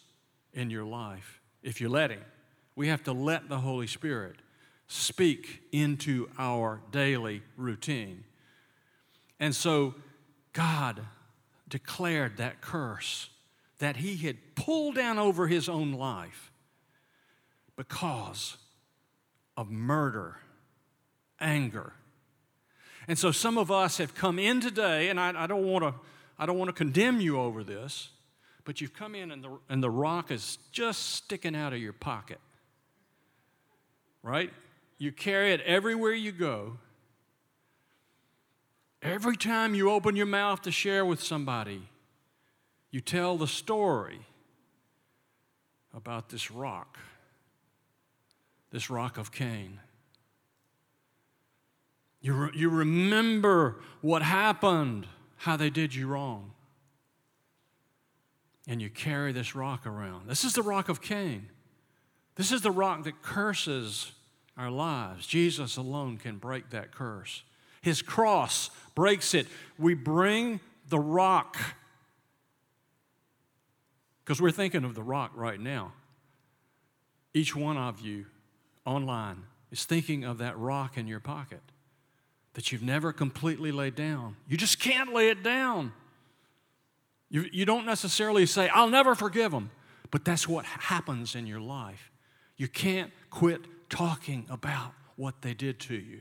in 0.52 0.70
your 0.70 0.84
life 0.84 1.40
if 1.62 1.80
you 1.80 1.88
let 1.88 2.10
Him. 2.10 2.24
We 2.76 2.88
have 2.88 3.02
to 3.04 3.12
let 3.12 3.48
the 3.48 3.58
Holy 3.58 3.86
Spirit 3.86 4.36
speak 4.88 5.62
into 5.72 6.28
our 6.38 6.80
daily 6.90 7.42
routine. 7.56 8.24
And 9.40 9.54
so 9.54 9.94
God 10.52 11.00
declared 11.68 12.36
that 12.36 12.60
curse 12.60 13.30
that 13.78 13.96
He 13.96 14.16
had 14.16 14.54
pulled 14.54 14.94
down 14.94 15.18
over 15.18 15.46
His 15.46 15.68
own 15.68 15.92
life 15.92 16.52
because 17.76 18.56
of 19.56 19.70
murder, 19.70 20.36
anger. 21.40 21.92
And 23.08 23.18
so 23.18 23.32
some 23.32 23.58
of 23.58 23.70
us 23.70 23.98
have 23.98 24.14
come 24.14 24.38
in 24.38 24.60
today, 24.60 25.08
and 25.08 25.18
I, 25.18 25.44
I 25.44 25.46
don't 25.46 25.64
want 25.64 25.84
to 25.84 25.94
I 26.38 26.46
don't 26.46 26.58
want 26.58 26.70
to 26.70 26.72
condemn 26.72 27.20
you 27.20 27.38
over 27.38 27.62
this, 27.62 28.08
but 28.64 28.80
you've 28.80 28.94
come 28.94 29.14
in 29.14 29.30
and 29.30 29.44
the, 29.44 29.58
and 29.68 29.82
the 29.82 29.90
rock 29.90 30.30
is 30.30 30.58
just 30.72 31.10
sticking 31.10 31.54
out 31.54 31.72
of 31.72 31.78
your 31.78 31.92
pocket 31.92 32.40
right? 34.22 34.52
You 34.98 35.12
carry 35.12 35.52
it 35.52 35.60
everywhere 35.62 36.12
you 36.12 36.32
go. 36.32 36.78
Every 39.02 39.36
time 39.36 39.74
you 39.74 39.90
open 39.90 40.14
your 40.14 40.26
mouth 40.26 40.62
to 40.62 40.70
share 40.70 41.04
with 41.04 41.22
somebody, 41.22 41.88
you 42.90 43.00
tell 43.00 43.36
the 43.36 43.48
story 43.48 44.20
about 45.92 46.28
this 46.28 46.50
rock, 46.50 46.98
this 48.72 48.90
rock 48.90 49.18
of 49.18 49.30
Cain. 49.30 49.78
You, 52.20 52.32
re- 52.32 52.50
you 52.54 52.70
remember 52.70 53.80
what 54.00 54.22
happened, 54.22 55.06
how 55.36 55.56
they 55.56 55.70
did 55.70 55.94
you 55.94 56.08
wrong. 56.08 56.52
And 58.66 58.80
you 58.80 58.88
carry 58.88 59.32
this 59.32 59.54
rock 59.54 59.86
around. 59.86 60.28
This 60.28 60.44
is 60.44 60.54
the 60.54 60.62
rock 60.62 60.88
of 60.88 61.02
Cain. 61.02 61.48
This 62.36 62.50
is 62.50 62.62
the 62.62 62.70
rock 62.70 63.04
that 63.04 63.20
curses 63.20 64.12
our 64.56 64.70
lives. 64.70 65.26
Jesus 65.26 65.76
alone 65.76 66.16
can 66.16 66.38
break 66.38 66.70
that 66.70 66.92
curse. 66.92 67.42
His 67.82 68.00
cross 68.00 68.70
breaks 68.94 69.34
it. 69.34 69.46
We 69.78 69.94
bring 69.94 70.60
the 70.88 71.00
rock, 71.00 71.56
because 74.24 74.40
we're 74.40 74.50
thinking 74.50 74.84
of 74.84 74.94
the 74.94 75.02
rock 75.02 75.32
right 75.34 75.58
now. 75.58 75.92
Each 77.34 77.56
one 77.56 77.76
of 77.76 78.00
you 78.00 78.26
online 78.84 79.44
is 79.70 79.84
thinking 79.84 80.24
of 80.24 80.38
that 80.38 80.58
rock 80.58 80.96
in 80.98 81.06
your 81.06 81.20
pocket 81.20 81.60
that 82.54 82.70
you've 82.70 82.82
never 82.82 83.12
completely 83.12 83.72
laid 83.72 83.94
down. 83.94 84.36
You 84.48 84.56
just 84.56 84.78
can't 84.78 85.12
lay 85.12 85.30
it 85.30 85.42
down. 85.42 85.92
You, 87.30 87.46
you 87.50 87.64
don't 87.64 87.86
necessarily 87.86 88.44
say, 88.44 88.68
I'll 88.68 88.90
never 88.90 89.14
forgive 89.14 89.52
them, 89.52 89.70
but 90.10 90.24
that's 90.24 90.46
what 90.46 90.66
happens 90.66 91.34
in 91.34 91.46
your 91.46 91.60
life. 91.60 92.10
You 92.58 92.68
can't 92.68 93.10
quit 93.30 93.62
talking 93.88 94.46
about 94.50 94.92
what 95.16 95.40
they 95.40 95.54
did 95.54 95.80
to 95.80 95.94
you. 95.94 96.20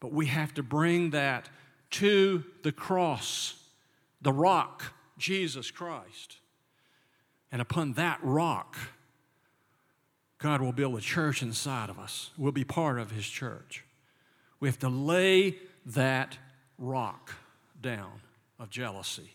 But 0.00 0.12
we 0.12 0.26
have 0.26 0.52
to 0.54 0.62
bring 0.62 1.10
that 1.10 1.48
to 1.92 2.44
the 2.62 2.72
cross, 2.72 3.54
the 4.20 4.32
rock, 4.32 4.92
Jesus 5.16 5.70
Christ. 5.70 6.36
And 7.50 7.62
upon 7.62 7.94
that 7.94 8.18
rock, 8.22 8.76
God 10.44 10.60
will 10.60 10.72
build 10.72 10.94
a 10.98 11.00
church 11.00 11.40
inside 11.40 11.88
of 11.88 11.98
us. 11.98 12.28
We'll 12.36 12.52
be 12.52 12.64
part 12.64 12.98
of 12.98 13.12
His 13.12 13.26
church. 13.26 13.82
We 14.60 14.68
have 14.68 14.78
to 14.80 14.90
lay 14.90 15.56
that 15.86 16.36
rock 16.76 17.32
down 17.80 18.20
of 18.58 18.68
jealousy. 18.68 19.30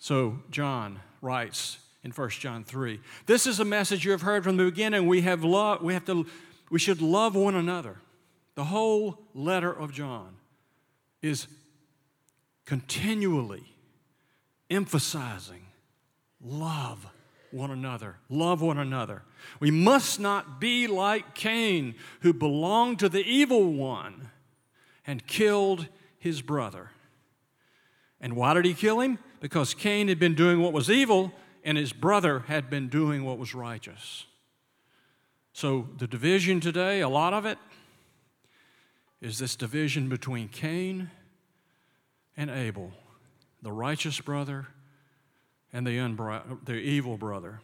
So, 0.00 0.40
John 0.50 0.98
writes 1.22 1.78
in 2.02 2.10
1 2.10 2.30
John 2.30 2.64
3 2.64 2.98
This 3.26 3.46
is 3.46 3.60
a 3.60 3.64
message 3.64 4.04
you 4.04 4.10
have 4.10 4.22
heard 4.22 4.42
from 4.42 4.56
the 4.56 4.64
beginning. 4.64 5.06
We, 5.06 5.20
have 5.20 5.44
lo- 5.44 5.78
we, 5.80 5.94
have 5.94 6.06
to, 6.06 6.26
we 6.70 6.80
should 6.80 7.00
love 7.00 7.36
one 7.36 7.54
another. 7.54 7.98
The 8.56 8.64
whole 8.64 9.20
letter 9.32 9.72
of 9.72 9.92
John 9.92 10.34
is 11.22 11.46
continually 12.64 13.76
emphasizing 14.68 15.67
love 16.42 17.06
one 17.50 17.70
another. 17.70 18.16
Love 18.28 18.60
one 18.60 18.78
another. 18.78 19.22
We 19.60 19.70
must 19.70 20.20
not 20.20 20.60
be 20.60 20.86
like 20.86 21.34
Cain, 21.34 21.94
who 22.20 22.32
belonged 22.32 22.98
to 23.00 23.08
the 23.08 23.24
evil 23.24 23.72
one 23.72 24.30
and 25.06 25.26
killed 25.26 25.88
his 26.18 26.42
brother. 26.42 26.90
And 28.20 28.36
why 28.36 28.54
did 28.54 28.64
he 28.64 28.74
kill 28.74 29.00
him? 29.00 29.18
Because 29.40 29.72
Cain 29.72 30.08
had 30.08 30.18
been 30.18 30.34
doing 30.34 30.60
what 30.60 30.72
was 30.72 30.90
evil 30.90 31.32
and 31.64 31.78
his 31.78 31.92
brother 31.92 32.40
had 32.40 32.70
been 32.70 32.88
doing 32.88 33.24
what 33.24 33.38
was 33.38 33.54
righteous. 33.54 34.26
So, 35.52 35.88
the 35.98 36.06
division 36.06 36.60
today, 36.60 37.00
a 37.00 37.08
lot 37.08 37.34
of 37.34 37.44
it, 37.44 37.58
is 39.20 39.38
this 39.38 39.56
division 39.56 40.08
between 40.08 40.48
Cain 40.48 41.10
and 42.36 42.48
Abel, 42.48 42.92
the 43.60 43.72
righteous 43.72 44.20
brother 44.20 44.68
and 45.72 45.86
the, 45.86 46.42
the 46.64 46.74
evil 46.74 47.16
brother. 47.16 47.60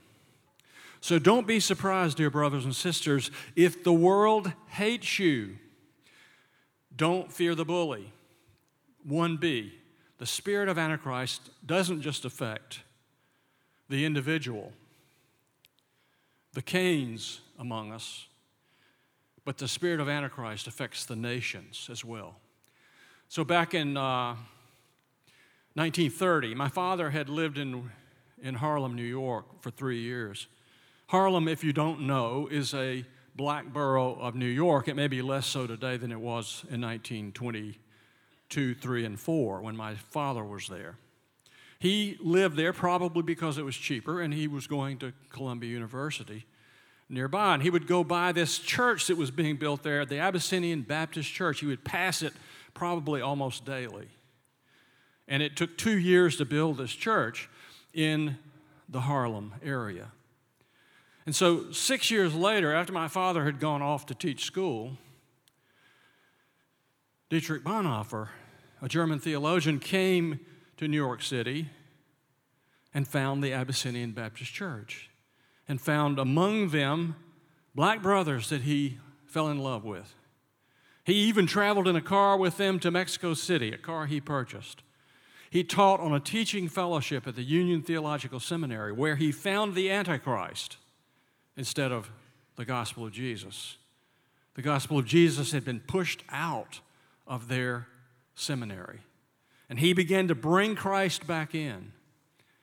So 1.00 1.18
don't 1.18 1.46
be 1.46 1.60
surprised, 1.60 2.16
dear 2.16 2.30
brothers 2.30 2.64
and 2.64 2.74
sisters, 2.74 3.30
if 3.56 3.84
the 3.84 3.92
world 3.92 4.52
hates 4.68 5.18
you. 5.18 5.58
Don't 6.96 7.32
fear 7.32 7.54
the 7.54 7.64
bully. 7.64 8.12
1b, 9.08 9.70
the 10.18 10.26
spirit 10.26 10.68
of 10.68 10.78
Antichrist 10.78 11.50
doesn't 11.66 12.00
just 12.00 12.24
affect 12.24 12.80
the 13.90 14.04
individual, 14.04 14.72
the 16.54 16.62
Cains 16.62 17.40
among 17.58 17.92
us, 17.92 18.26
but 19.44 19.58
the 19.58 19.68
spirit 19.68 20.00
of 20.00 20.08
Antichrist 20.08 20.66
affects 20.66 21.04
the 21.04 21.16
nations 21.16 21.88
as 21.92 22.02
well. 22.02 22.36
So 23.28 23.44
back 23.44 23.74
in 23.74 23.96
uh, 23.96 24.36
1930, 25.74 26.54
my 26.54 26.68
father 26.68 27.10
had 27.10 27.28
lived 27.28 27.58
in, 27.58 27.90
in 28.40 28.54
Harlem, 28.54 28.94
New 28.94 29.02
York 29.02 29.60
for 29.60 29.70
three 29.72 30.00
years. 30.00 30.46
Harlem, 31.08 31.48
if 31.48 31.64
you 31.64 31.72
don't 31.72 32.02
know, 32.02 32.48
is 32.48 32.72
a 32.74 33.04
black 33.34 33.72
borough 33.72 34.14
of 34.14 34.36
New 34.36 34.46
York. 34.46 34.86
It 34.86 34.94
may 34.94 35.08
be 35.08 35.20
less 35.20 35.46
so 35.46 35.66
today 35.66 35.96
than 35.96 36.12
it 36.12 36.20
was 36.20 36.64
in 36.70 36.80
1922, 36.80 38.74
3, 38.74 39.04
and 39.04 39.18
4 39.18 39.62
when 39.62 39.76
my 39.76 39.96
father 39.96 40.44
was 40.44 40.68
there. 40.68 40.96
He 41.80 42.18
lived 42.20 42.56
there 42.56 42.72
probably 42.72 43.22
because 43.22 43.58
it 43.58 43.64
was 43.64 43.76
cheaper, 43.76 44.20
and 44.20 44.32
he 44.32 44.46
was 44.46 44.68
going 44.68 44.98
to 44.98 45.12
Columbia 45.30 45.70
University 45.70 46.46
nearby. 47.08 47.54
And 47.54 47.62
he 47.62 47.70
would 47.70 47.88
go 47.88 48.04
by 48.04 48.30
this 48.30 48.58
church 48.58 49.08
that 49.08 49.16
was 49.16 49.32
being 49.32 49.56
built 49.56 49.82
there, 49.82 50.06
the 50.06 50.20
Abyssinian 50.20 50.82
Baptist 50.82 51.32
Church. 51.32 51.60
He 51.60 51.66
would 51.66 51.84
pass 51.84 52.22
it 52.22 52.32
probably 52.74 53.20
almost 53.20 53.64
daily. 53.64 54.08
And 55.26 55.42
it 55.42 55.56
took 55.56 55.78
two 55.78 55.98
years 55.98 56.36
to 56.36 56.44
build 56.44 56.78
this 56.78 56.92
church 56.92 57.48
in 57.92 58.38
the 58.88 59.02
Harlem 59.02 59.54
area. 59.62 60.12
And 61.26 61.34
so, 61.34 61.72
six 61.72 62.10
years 62.10 62.34
later, 62.34 62.72
after 62.74 62.92
my 62.92 63.08
father 63.08 63.44
had 63.44 63.58
gone 63.58 63.80
off 63.80 64.04
to 64.06 64.14
teach 64.14 64.44
school, 64.44 64.98
Dietrich 67.30 67.64
Bonhoeffer, 67.64 68.28
a 68.82 68.88
German 68.88 69.18
theologian, 69.18 69.78
came 69.78 70.40
to 70.76 70.86
New 70.86 70.96
York 70.98 71.22
City 71.22 71.70
and 72.92 73.08
found 73.08 73.42
the 73.42 73.52
Abyssinian 73.52 74.12
Baptist 74.12 74.52
Church 74.52 75.10
and 75.66 75.80
found 75.80 76.18
among 76.18 76.68
them 76.68 77.16
black 77.74 78.02
brothers 78.02 78.50
that 78.50 78.62
he 78.62 78.98
fell 79.26 79.48
in 79.48 79.58
love 79.58 79.84
with. 79.84 80.14
He 81.04 81.14
even 81.14 81.46
traveled 81.46 81.88
in 81.88 81.96
a 81.96 82.02
car 82.02 82.36
with 82.36 82.56
them 82.56 82.78
to 82.80 82.90
Mexico 82.90 83.34
City, 83.34 83.72
a 83.72 83.78
car 83.78 84.06
he 84.06 84.20
purchased. 84.20 84.82
He 85.54 85.62
taught 85.62 86.00
on 86.00 86.12
a 86.12 86.18
teaching 86.18 86.68
fellowship 86.68 87.28
at 87.28 87.36
the 87.36 87.44
Union 87.44 87.80
Theological 87.80 88.40
Seminary 88.40 88.90
where 88.90 89.14
he 89.14 89.30
found 89.30 89.76
the 89.76 89.88
Antichrist 89.88 90.78
instead 91.56 91.92
of 91.92 92.10
the 92.56 92.64
gospel 92.64 93.06
of 93.06 93.12
Jesus. 93.12 93.76
The 94.54 94.62
gospel 94.62 94.98
of 94.98 95.06
Jesus 95.06 95.52
had 95.52 95.64
been 95.64 95.78
pushed 95.78 96.24
out 96.28 96.80
of 97.24 97.46
their 97.46 97.86
seminary. 98.34 99.02
And 99.70 99.78
he 99.78 99.92
began 99.92 100.26
to 100.26 100.34
bring 100.34 100.74
Christ 100.74 101.24
back 101.24 101.54
in. 101.54 101.92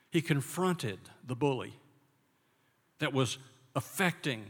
He 0.10 0.22
confronted 0.22 1.00
the 1.26 1.36
bully 1.36 1.76
that 3.00 3.14
was 3.14 3.38
affecting 3.74 4.48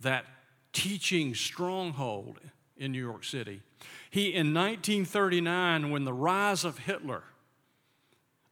that 0.00 0.24
teaching 0.72 1.34
stronghold 1.34 2.40
in 2.76 2.92
New 2.92 3.00
York 3.00 3.24
City. 3.24 3.62
He, 4.10 4.28
in 4.28 4.54
1939, 4.54 5.90
when 5.90 6.04
the 6.04 6.12
rise 6.12 6.64
of 6.64 6.78
Hitler, 6.78 7.24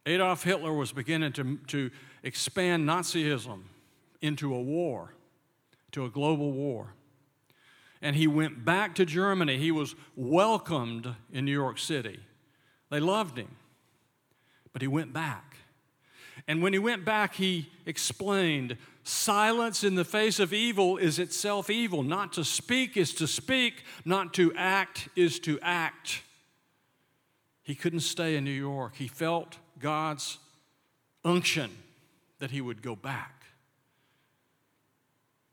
Adolf 0.05 0.43
Hitler 0.43 0.73
was 0.73 0.91
beginning 0.91 1.33
to, 1.33 1.57
to 1.67 1.91
expand 2.23 2.87
Nazism 2.87 3.63
into 4.21 4.53
a 4.53 4.61
war, 4.61 5.13
to 5.91 6.05
a 6.05 6.09
global 6.09 6.51
war. 6.51 6.93
And 8.01 8.15
he 8.15 8.27
went 8.27 8.65
back 8.65 8.93
to 8.95 9.05
Germany. 9.05 9.57
He 9.57 9.71
was 9.71 9.95
welcomed 10.15 11.15
in 11.31 11.45
New 11.45 11.51
York 11.51 11.79
City. 11.79 12.19
They 12.91 12.99
loved 12.99 13.37
him. 13.37 13.55
But 14.73 14.81
he 14.81 14.87
went 14.87 15.13
back. 15.13 15.57
And 16.47 16.61
when 16.61 16.73
he 16.73 16.79
went 16.79 17.05
back, 17.05 17.35
he 17.35 17.71
explained 17.85 18.77
silence 19.05 19.83
in 19.83 19.95
the 19.95 20.03
face 20.03 20.39
of 20.39 20.51
evil 20.51 20.97
is 20.97 21.19
itself 21.19 21.69
evil. 21.69 22.03
Not 22.03 22.33
to 22.33 22.43
speak 22.43 22.97
is 22.97 23.13
to 23.15 23.27
speak, 23.27 23.83
not 24.03 24.33
to 24.33 24.51
act 24.55 25.09
is 25.15 25.39
to 25.41 25.59
act. 25.61 26.21
He 27.61 27.75
couldn't 27.75 28.01
stay 28.01 28.35
in 28.35 28.43
New 28.43 28.51
York. 28.51 28.95
He 28.95 29.07
felt 29.07 29.57
God's 29.79 30.39
unction 31.23 31.69
that 32.39 32.51
he 32.51 32.61
would 32.61 32.81
go 32.81 32.95
back. 32.95 33.45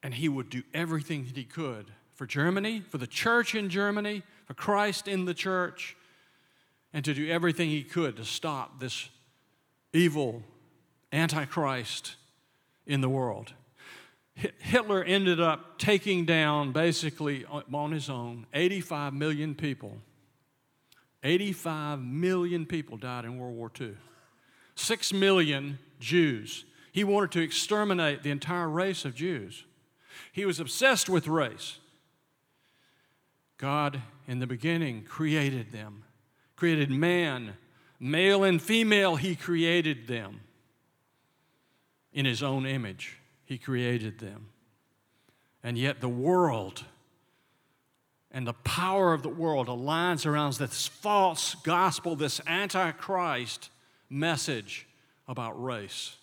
And 0.03 0.15
he 0.15 0.29
would 0.29 0.51
do 0.51 0.63
everything 0.75 1.27
that 1.27 1.37
he 1.37 1.45
could 1.45 1.87
for 2.15 2.27
Germany, 2.27 2.83
for 2.89 2.99
the 2.99 3.07
church 3.07 3.55
in 3.55 3.69
Germany, 3.69 4.23
for 4.47 4.55
Christ 4.55 5.09
in 5.09 5.27
the 5.27 5.35
church, 5.35 5.97
and 6.93 7.05
to 7.05 7.15
do 7.15 7.31
everything 7.31 7.69
he 7.69 7.83
could 7.83 8.17
to 8.17 8.25
stop 8.25 8.81
this 8.81 9.09
evil 9.93 10.43
Antichrist 11.13 12.17
in 12.87 13.01
the 13.01 13.09
world. 13.09 13.53
Hitler 14.35 15.05
ended 15.05 15.41
up 15.41 15.79
taking 15.79 16.25
down, 16.25 16.73
basically 16.73 17.45
uh, 17.51 17.61
on 17.73 17.93
his 17.93 18.09
own, 18.09 18.47
85 18.55 19.13
million 19.13 19.55
people. 19.55 19.99
85 21.23 22.01
million 22.01 22.67
people 22.67 22.97
died 22.97 23.25
in 23.25 23.39
World 23.39 23.55
War 23.55 23.71
II. 23.81 23.93
Six 24.75 25.13
million 25.13 25.79
Jews. 26.01 26.65
He 26.93 27.05
wanted 27.05 27.31
to 27.33 27.41
exterminate 27.41 28.23
the 28.23 28.31
entire 28.31 28.69
race 28.69 29.05
of 29.05 29.15
Jews. 29.15 29.65
He 30.33 30.45
was 30.45 30.59
obsessed 30.59 31.09
with 31.09 31.29
race. 31.29 31.79
God, 33.59 34.03
in 34.27 34.41
the 34.41 34.47
beginning, 34.47 35.05
created 35.05 35.71
them, 35.73 36.05
created 36.57 36.91
man, 36.91 37.55
male 38.01 38.43
and 38.43 38.61
female, 38.61 39.17
He 39.17 39.37
created 39.37 40.09
them 40.09 40.41
in 42.13 42.25
his 42.25 42.43
own 42.43 42.67
image. 42.67 43.19
He 43.45 43.59
created 43.59 44.19
them. 44.19 44.49
And 45.63 45.79
yet 45.79 46.01
the 46.01 46.09
world 46.09 46.85
and 48.31 48.47
the 48.47 48.55
power 48.55 49.13
of 49.13 49.23
the 49.23 49.29
world 49.29 49.69
aligns 49.69 50.25
around 50.25 50.55
this 50.55 50.87
false 50.87 51.55
gospel, 51.57 52.17
this 52.17 52.41
antichrist 52.47 53.71
message 54.09 54.87
about 55.29 55.63
race. 55.63 56.17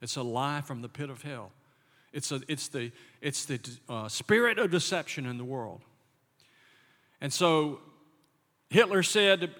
It's 0.00 0.16
a 0.16 0.22
lie 0.22 0.60
from 0.60 0.82
the 0.82 0.88
pit 0.88 1.10
of 1.10 1.22
hell. 1.22 1.50
It's, 2.12 2.30
a, 2.30 2.40
it's 2.46 2.68
the, 2.68 2.92
it's 3.20 3.44
the 3.44 3.60
uh, 3.88 4.08
spirit 4.08 4.58
of 4.58 4.70
deception 4.70 5.26
in 5.26 5.38
the 5.38 5.44
world. 5.44 5.80
And 7.20 7.32
so 7.32 7.80
Hitler 8.70 9.02
said 9.02 9.50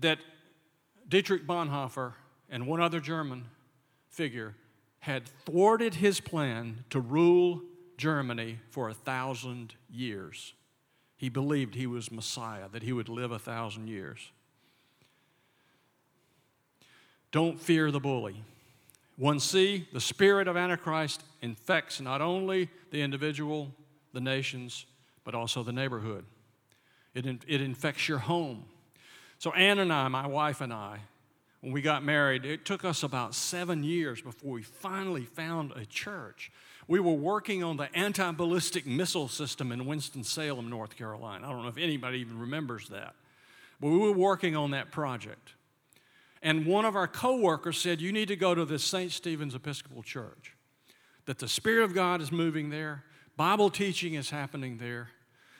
that 0.00 0.18
Dietrich 1.08 1.46
Bonhoeffer 1.46 2.14
and 2.50 2.66
one 2.66 2.80
other 2.80 3.00
German 3.00 3.44
figure 4.08 4.54
had 5.00 5.26
thwarted 5.44 5.96
his 5.96 6.20
plan 6.20 6.84
to 6.90 7.00
rule 7.00 7.62
Germany 7.96 8.58
for 8.70 8.88
a 8.88 8.94
thousand 8.94 9.74
years. 9.90 10.54
He 11.16 11.28
believed 11.28 11.74
he 11.74 11.86
was 11.86 12.12
Messiah, 12.12 12.68
that 12.72 12.82
he 12.82 12.92
would 12.92 13.08
live 13.08 13.32
a 13.32 13.38
thousand 13.38 13.88
years. 13.88 14.30
Don't 17.30 17.60
fear 17.60 17.90
the 17.90 18.00
bully. 18.00 18.42
1c, 19.20 19.86
the 19.92 20.00
spirit 20.00 20.46
of 20.46 20.56
Antichrist 20.56 21.22
infects 21.42 22.00
not 22.00 22.20
only 22.20 22.70
the 22.90 23.02
individual, 23.02 23.74
the 24.12 24.20
nations, 24.20 24.86
but 25.24 25.34
also 25.34 25.62
the 25.62 25.72
neighborhood. 25.72 26.24
It, 27.14 27.26
it 27.26 27.60
infects 27.60 28.08
your 28.08 28.18
home. 28.18 28.64
So, 29.38 29.52
Ann 29.52 29.80
and 29.80 29.92
I, 29.92 30.06
my 30.08 30.26
wife 30.26 30.60
and 30.60 30.72
I, 30.72 31.00
when 31.60 31.72
we 31.72 31.82
got 31.82 32.04
married, 32.04 32.44
it 32.44 32.64
took 32.64 32.84
us 32.84 33.02
about 33.02 33.34
seven 33.34 33.82
years 33.82 34.20
before 34.20 34.52
we 34.52 34.62
finally 34.62 35.24
found 35.24 35.72
a 35.72 35.84
church. 35.84 36.52
We 36.86 37.00
were 37.00 37.14
working 37.14 37.64
on 37.64 37.76
the 37.76 37.94
anti 37.94 38.30
ballistic 38.32 38.86
missile 38.86 39.28
system 39.28 39.72
in 39.72 39.84
Winston-Salem, 39.84 40.70
North 40.70 40.96
Carolina. 40.96 41.46
I 41.46 41.50
don't 41.50 41.62
know 41.62 41.68
if 41.68 41.78
anybody 41.78 42.20
even 42.20 42.38
remembers 42.38 42.88
that. 42.88 43.14
But 43.80 43.88
we 43.88 43.98
were 43.98 44.12
working 44.12 44.56
on 44.56 44.70
that 44.70 44.90
project. 44.90 45.54
And 46.42 46.66
one 46.66 46.84
of 46.84 46.96
our 46.96 47.08
coworkers 47.08 47.78
said, 47.80 48.00
You 48.00 48.12
need 48.12 48.28
to 48.28 48.36
go 48.36 48.54
to 48.54 48.64
the 48.64 48.78
St. 48.78 49.10
Stephen's 49.10 49.54
Episcopal 49.54 50.02
Church. 50.02 50.54
That 51.26 51.38
the 51.38 51.48
Spirit 51.48 51.84
of 51.84 51.94
God 51.94 52.22
is 52.22 52.32
moving 52.32 52.70
there, 52.70 53.04
Bible 53.36 53.70
teaching 53.70 54.14
is 54.14 54.30
happening 54.30 54.78
there. 54.78 55.10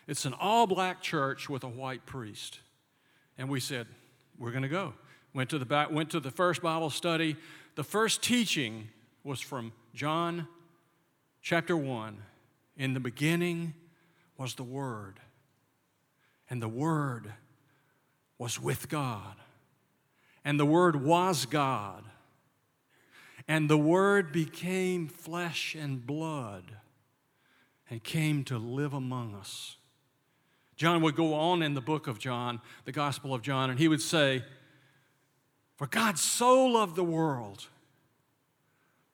It's 0.06 0.24
an 0.24 0.32
all 0.32 0.66
black 0.66 1.02
church 1.02 1.50
with 1.50 1.62
a 1.62 1.68
white 1.68 2.06
priest. 2.06 2.60
And 3.36 3.48
we 3.48 3.60
said, 3.60 3.86
We're 4.38 4.52
going 4.52 4.62
to 4.62 4.68
go. 4.68 4.94
Went 5.38 5.50
to 5.50 5.58
the 5.60 5.86
went 5.92 6.10
to 6.10 6.18
the 6.18 6.32
first 6.32 6.62
Bible 6.62 6.90
study. 6.90 7.36
The 7.76 7.84
first 7.84 8.24
teaching 8.24 8.88
was 9.22 9.40
from 9.40 9.70
John 9.94 10.48
chapter 11.42 11.76
1. 11.76 12.18
In 12.76 12.92
the 12.92 12.98
beginning 12.98 13.74
was 14.36 14.56
the 14.56 14.64
Word, 14.64 15.20
and 16.50 16.60
the 16.60 16.68
Word 16.68 17.32
was 18.36 18.60
with 18.60 18.88
God, 18.88 19.36
and 20.44 20.58
the 20.58 20.66
Word 20.66 21.04
was 21.04 21.46
God, 21.46 22.02
and 23.46 23.70
the 23.70 23.78
Word 23.78 24.32
became 24.32 25.06
flesh 25.06 25.76
and 25.76 26.04
blood 26.04 26.64
and 27.88 28.02
came 28.02 28.42
to 28.42 28.58
live 28.58 28.92
among 28.92 29.36
us. 29.36 29.76
John 30.74 31.00
would 31.02 31.14
go 31.14 31.34
on 31.34 31.62
in 31.62 31.74
the 31.74 31.80
book 31.80 32.08
of 32.08 32.18
John, 32.18 32.60
the 32.86 32.92
Gospel 32.92 33.32
of 33.32 33.42
John, 33.42 33.70
and 33.70 33.78
he 33.78 33.86
would 33.86 34.02
say, 34.02 34.42
for 35.78 35.86
God 35.86 36.18
so 36.18 36.66
loved 36.66 36.96
the 36.96 37.04
world 37.04 37.68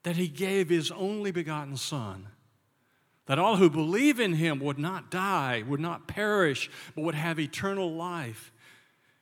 that 0.03 0.16
he 0.16 0.29
gave 0.29 0.70
his 0.70 0.90
only 0.90 1.31
begotten 1.31 1.77
Son, 1.77 2.29
that 3.27 3.38
all 3.38 3.57
who 3.57 3.68
believe 3.68 4.18
in 4.18 4.33
him 4.33 4.61
would 4.61 4.79
not 4.79 5.11
die, 5.11 5.62
would 5.68 5.79
not 5.79 6.09
perish, 6.09 6.70
but 6.94 7.05
would 7.05 7.14
have 7.14 7.38
eternal 7.38 7.92
life. 7.94 8.50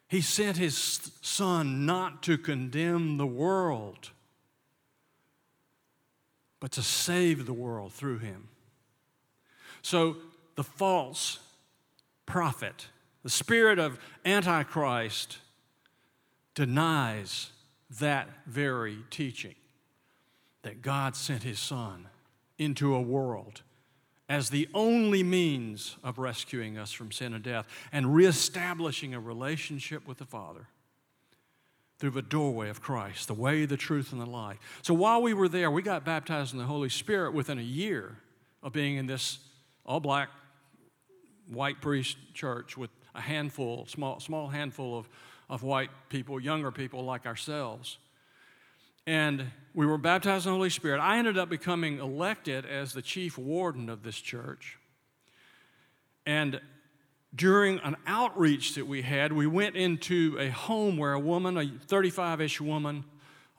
He 0.06 0.20
sent 0.20 0.56
his 0.56 0.76
Son 1.20 1.84
not 1.84 2.22
to 2.22 2.38
condemn 2.38 3.16
the 3.16 3.26
world, 3.26 4.10
but 6.60 6.70
to 6.72 6.82
save 6.82 7.44
the 7.44 7.52
world 7.52 7.92
through 7.92 8.18
him. 8.18 8.48
So 9.82 10.16
the 10.54 10.62
false 10.62 11.40
prophet, 12.24 12.86
the 13.24 13.30
spirit 13.30 13.80
of 13.80 13.98
Antichrist, 14.24 15.38
denies 16.54 17.50
that 18.00 18.28
very 18.46 18.98
teaching 19.10 19.54
that 20.62 20.82
God 20.82 21.16
sent 21.16 21.42
his 21.42 21.58
son 21.58 22.08
into 22.58 22.94
a 22.94 23.00
world 23.00 23.62
as 24.28 24.50
the 24.50 24.68
only 24.72 25.22
means 25.22 25.96
of 26.02 26.18
rescuing 26.18 26.78
us 26.78 26.92
from 26.92 27.10
sin 27.10 27.34
and 27.34 27.42
death 27.42 27.66
and 27.92 28.14
reestablishing 28.14 29.12
a 29.14 29.20
relationship 29.20 30.06
with 30.06 30.18
the 30.18 30.24
Father. 30.24 30.68
through 32.02 32.10
the 32.10 32.20
doorway 32.20 32.68
of 32.68 32.82
Christ, 32.82 33.28
the 33.28 33.34
way, 33.34 33.64
the 33.64 33.76
truth, 33.76 34.10
and 34.10 34.20
the 34.20 34.26
life. 34.26 34.58
So 34.82 34.92
while 34.92 35.22
we 35.22 35.34
were 35.34 35.48
there, 35.48 35.70
we 35.70 35.82
got 35.82 36.04
baptized 36.04 36.52
in 36.52 36.58
the 36.58 36.64
Holy 36.64 36.88
Spirit 36.88 37.32
within 37.32 37.60
a 37.60 37.62
year 37.62 38.16
of 38.60 38.72
being 38.72 38.96
in 38.96 39.06
this 39.06 39.38
all 39.86 40.00
black, 40.00 40.28
white 41.46 41.80
priest 41.80 42.16
church 42.34 42.76
with 42.76 42.90
a 43.14 43.20
handful, 43.20 43.86
small, 43.86 44.18
small 44.18 44.48
handful 44.48 44.98
of, 44.98 45.08
of 45.52 45.62
white 45.62 45.90
people, 46.08 46.40
younger 46.40 46.72
people 46.72 47.04
like 47.04 47.26
ourselves. 47.26 47.98
And 49.06 49.50
we 49.74 49.84
were 49.84 49.98
baptized 49.98 50.46
in 50.46 50.52
the 50.52 50.56
Holy 50.56 50.70
Spirit. 50.70 50.98
I 50.98 51.18
ended 51.18 51.36
up 51.36 51.50
becoming 51.50 51.98
elected 51.98 52.64
as 52.64 52.94
the 52.94 53.02
chief 53.02 53.36
warden 53.36 53.90
of 53.90 54.02
this 54.02 54.16
church. 54.16 54.78
And 56.24 56.58
during 57.34 57.80
an 57.80 57.96
outreach 58.06 58.76
that 58.76 58.86
we 58.86 59.02
had, 59.02 59.30
we 59.30 59.46
went 59.46 59.76
into 59.76 60.38
a 60.40 60.48
home 60.48 60.96
where 60.96 61.12
a 61.12 61.20
woman, 61.20 61.58
a 61.58 61.70
35 61.86 62.40
ish 62.40 62.58
woman 62.58 63.04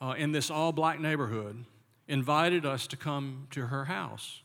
uh, 0.02 0.14
in 0.18 0.32
this 0.32 0.50
all 0.50 0.72
black 0.72 0.98
neighborhood, 0.98 1.64
invited 2.08 2.66
us 2.66 2.88
to 2.88 2.96
come 2.96 3.46
to 3.52 3.66
her 3.66 3.84
house. 3.84 4.42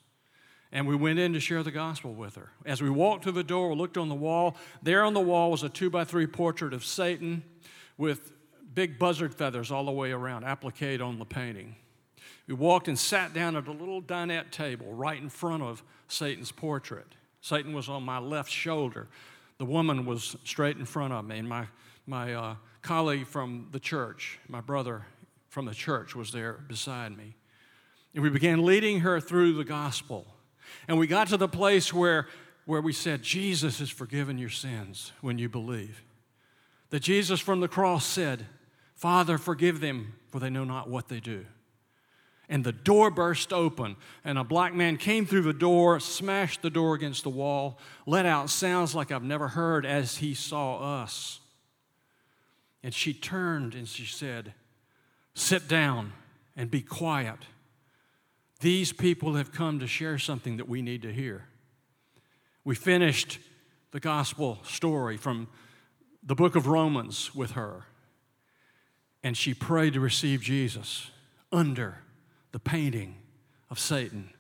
And 0.72 0.88
we 0.88 0.96
went 0.96 1.18
in 1.18 1.34
to 1.34 1.40
share 1.40 1.64
the 1.64 1.72
gospel 1.72 2.14
with 2.14 2.36
her. 2.36 2.52
As 2.66 2.82
we 2.82 2.90
walked 2.90 3.24
to 3.24 3.32
the 3.32 3.44
door, 3.44 3.70
we 3.70 3.76
looked 3.76 3.98
on 3.98 4.08
the 4.08 4.16
wall. 4.16 4.56
There 4.84 5.04
on 5.04 5.14
the 5.14 5.20
wall 5.20 5.50
was 5.50 5.64
a 5.64 5.70
two 5.70 5.90
by 5.90 6.04
three 6.04 6.28
portrait 6.28 6.74
of 6.74 6.86
Satan 6.86 7.44
with 7.98 8.32
big 8.74 9.00
buzzard 9.00 9.34
feathers 9.34 9.72
all 9.72 9.86
the 9.86 9.92
way 9.92 10.12
around, 10.12 10.44
appliqued 10.44 11.02
on 11.02 11.18
the 11.18 11.26
painting. 11.26 11.76
We 12.48 12.54
walked 12.54 12.88
and 12.88 12.98
sat 12.98 13.34
down 13.34 13.56
at 13.56 13.68
a 13.68 13.72
little 13.72 14.02
dinette 14.02 14.52
table 14.52 14.94
right 14.94 15.20
in 15.20 15.30
front 15.30 15.64
of 15.64 15.84
Satan's 16.08 16.52
portrait. 16.52 17.08
Satan 17.42 17.74
was 17.74 17.90
on 17.90 18.04
my 18.04 18.20
left 18.20 18.52
shoulder. 18.52 19.08
The 19.58 19.66
woman 19.66 20.06
was 20.06 20.36
straight 20.44 20.78
in 20.78 20.86
front 20.86 21.14
of 21.14 21.26
me, 21.26 21.40
and 21.40 21.50
my, 21.50 21.68
my 22.08 22.34
uh, 22.34 22.56
colleague 22.82 23.28
from 23.28 23.68
the 23.72 23.80
church, 23.80 24.40
my 24.48 24.62
brother 24.62 25.06
from 25.50 25.66
the 25.66 25.74
church, 25.74 26.16
was 26.16 26.32
there 26.32 26.54
beside 26.54 27.18
me. 27.18 27.36
And 28.14 28.24
we 28.24 28.30
began 28.30 28.66
leading 28.66 29.02
her 29.02 29.20
through 29.20 29.54
the 29.54 29.64
gospel. 29.64 30.26
And 30.88 30.98
we 30.98 31.08
got 31.08 31.28
to 31.30 31.38
the 31.38 31.48
place 31.48 31.94
where, 31.94 32.28
where 32.66 32.82
we 32.82 32.94
said, 32.94 33.22
Jesus 33.22 33.80
has 33.80 33.90
forgiven 33.90 34.38
your 34.38 34.50
sins 34.50 35.12
when 35.22 35.38
you 35.38 35.50
believe. 35.50 36.04
That 36.90 37.02
Jesus 37.02 37.40
from 37.40 37.60
the 37.60 37.68
cross 37.68 38.06
said, 38.06 38.46
Father, 38.96 39.38
forgive 39.38 39.80
them, 39.80 40.14
for 40.30 40.40
they 40.40 40.50
know 40.50 40.64
not 40.64 40.90
what 40.90 41.08
they 41.08 41.20
do. 41.20 41.46
And 42.50 42.64
the 42.64 42.72
door 42.72 43.12
burst 43.12 43.54
open, 43.54 43.96
and 44.26 44.40
a 44.40 44.44
black 44.44 44.74
man 44.74 44.98
came 44.98 45.26
through 45.26 45.44
the 45.44 45.54
door, 45.54 46.00
smashed 46.00 46.64
the 46.64 46.72
door 46.72 46.96
against 46.96 47.24
the 47.24 47.30
wall, 47.30 47.78
let 48.08 48.26
out 48.26 48.50
sounds 48.50 48.96
like 48.96 49.12
I've 49.12 49.24
never 49.24 49.50
heard 49.50 49.86
as 49.86 50.18
he 50.18 50.34
saw 50.34 51.02
us. 51.02 51.40
And 52.82 52.94
she 52.94 53.14
turned 53.14 53.76
and 53.76 53.88
she 53.88 54.06
said, 54.06 54.54
Sit 55.36 55.68
down 55.68 56.14
and 56.58 56.72
be 56.72 56.82
quiet. 56.82 57.38
These 58.60 58.92
people 58.92 59.36
have 59.36 59.52
come 59.52 59.80
to 59.80 59.88
share 59.88 60.18
something 60.18 60.58
that 60.58 60.68
we 60.68 60.82
need 60.82 61.02
to 61.04 61.14
hear. 61.14 61.46
We 62.64 62.76
finished 62.76 63.40
the 63.92 64.00
gospel 64.00 64.60
story 64.64 65.18
from 65.18 65.48
the 66.24 66.36
book 66.36 66.56
of 66.56 66.68
Romans 66.68 67.34
with 67.34 67.52
her, 67.52 67.86
and 69.24 69.38
she 69.38 69.54
prayed 69.54 69.94
to 69.94 70.00
receive 70.00 70.42
Jesus 70.42 71.10
under 71.52 72.00
the 72.52 72.60
painting 72.60 73.16
of 73.70 73.80
Satan. 73.80 74.32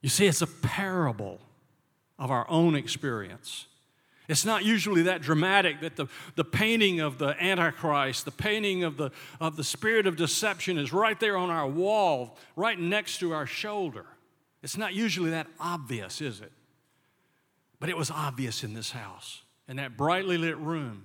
You 0.00 0.08
see, 0.08 0.26
it's 0.26 0.42
a 0.42 0.46
parable 0.46 1.40
of 2.18 2.30
our 2.30 2.48
own 2.48 2.74
experience. 2.74 3.66
It's 4.26 4.44
not 4.44 4.64
usually 4.64 5.02
that 5.02 5.20
dramatic 5.20 5.80
that 5.80 5.96
the, 5.96 6.06
the 6.34 6.44
painting 6.44 7.00
of 7.00 7.18
the 7.18 7.36
Antichrist, 7.42 8.24
the 8.24 8.30
painting 8.30 8.82
of 8.82 8.96
the, 8.96 9.10
of 9.38 9.56
the 9.56 9.64
spirit 9.64 10.06
of 10.06 10.16
deception 10.16 10.78
is 10.78 10.92
right 10.92 11.18
there 11.20 11.36
on 11.36 11.50
our 11.50 11.68
wall, 11.68 12.38
right 12.56 12.78
next 12.78 13.18
to 13.18 13.32
our 13.32 13.46
shoulder. 13.46 14.06
It's 14.62 14.78
not 14.78 14.94
usually 14.94 15.30
that 15.30 15.46
obvious, 15.60 16.22
is 16.22 16.40
it? 16.40 16.52
But 17.80 17.90
it 17.90 17.98
was 17.98 18.10
obvious 18.10 18.64
in 18.64 18.72
this 18.72 18.92
house, 18.92 19.42
in 19.68 19.76
that 19.76 19.98
brightly 19.98 20.38
lit 20.38 20.56
room, 20.56 21.04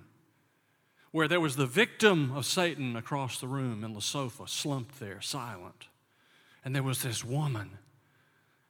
where 1.11 1.27
there 1.27 1.41
was 1.41 1.57
the 1.57 1.65
victim 1.65 2.31
of 2.33 2.45
Satan 2.45 2.95
across 2.95 3.41
the 3.41 3.47
room 3.47 3.83
in 3.83 3.93
the 3.93 4.01
sofa, 4.01 4.47
slumped 4.47 4.97
there, 4.97 5.19
silent. 5.19 5.87
And 6.63 6.73
there 6.73 6.83
was 6.83 7.03
this 7.03 7.25
woman 7.25 7.79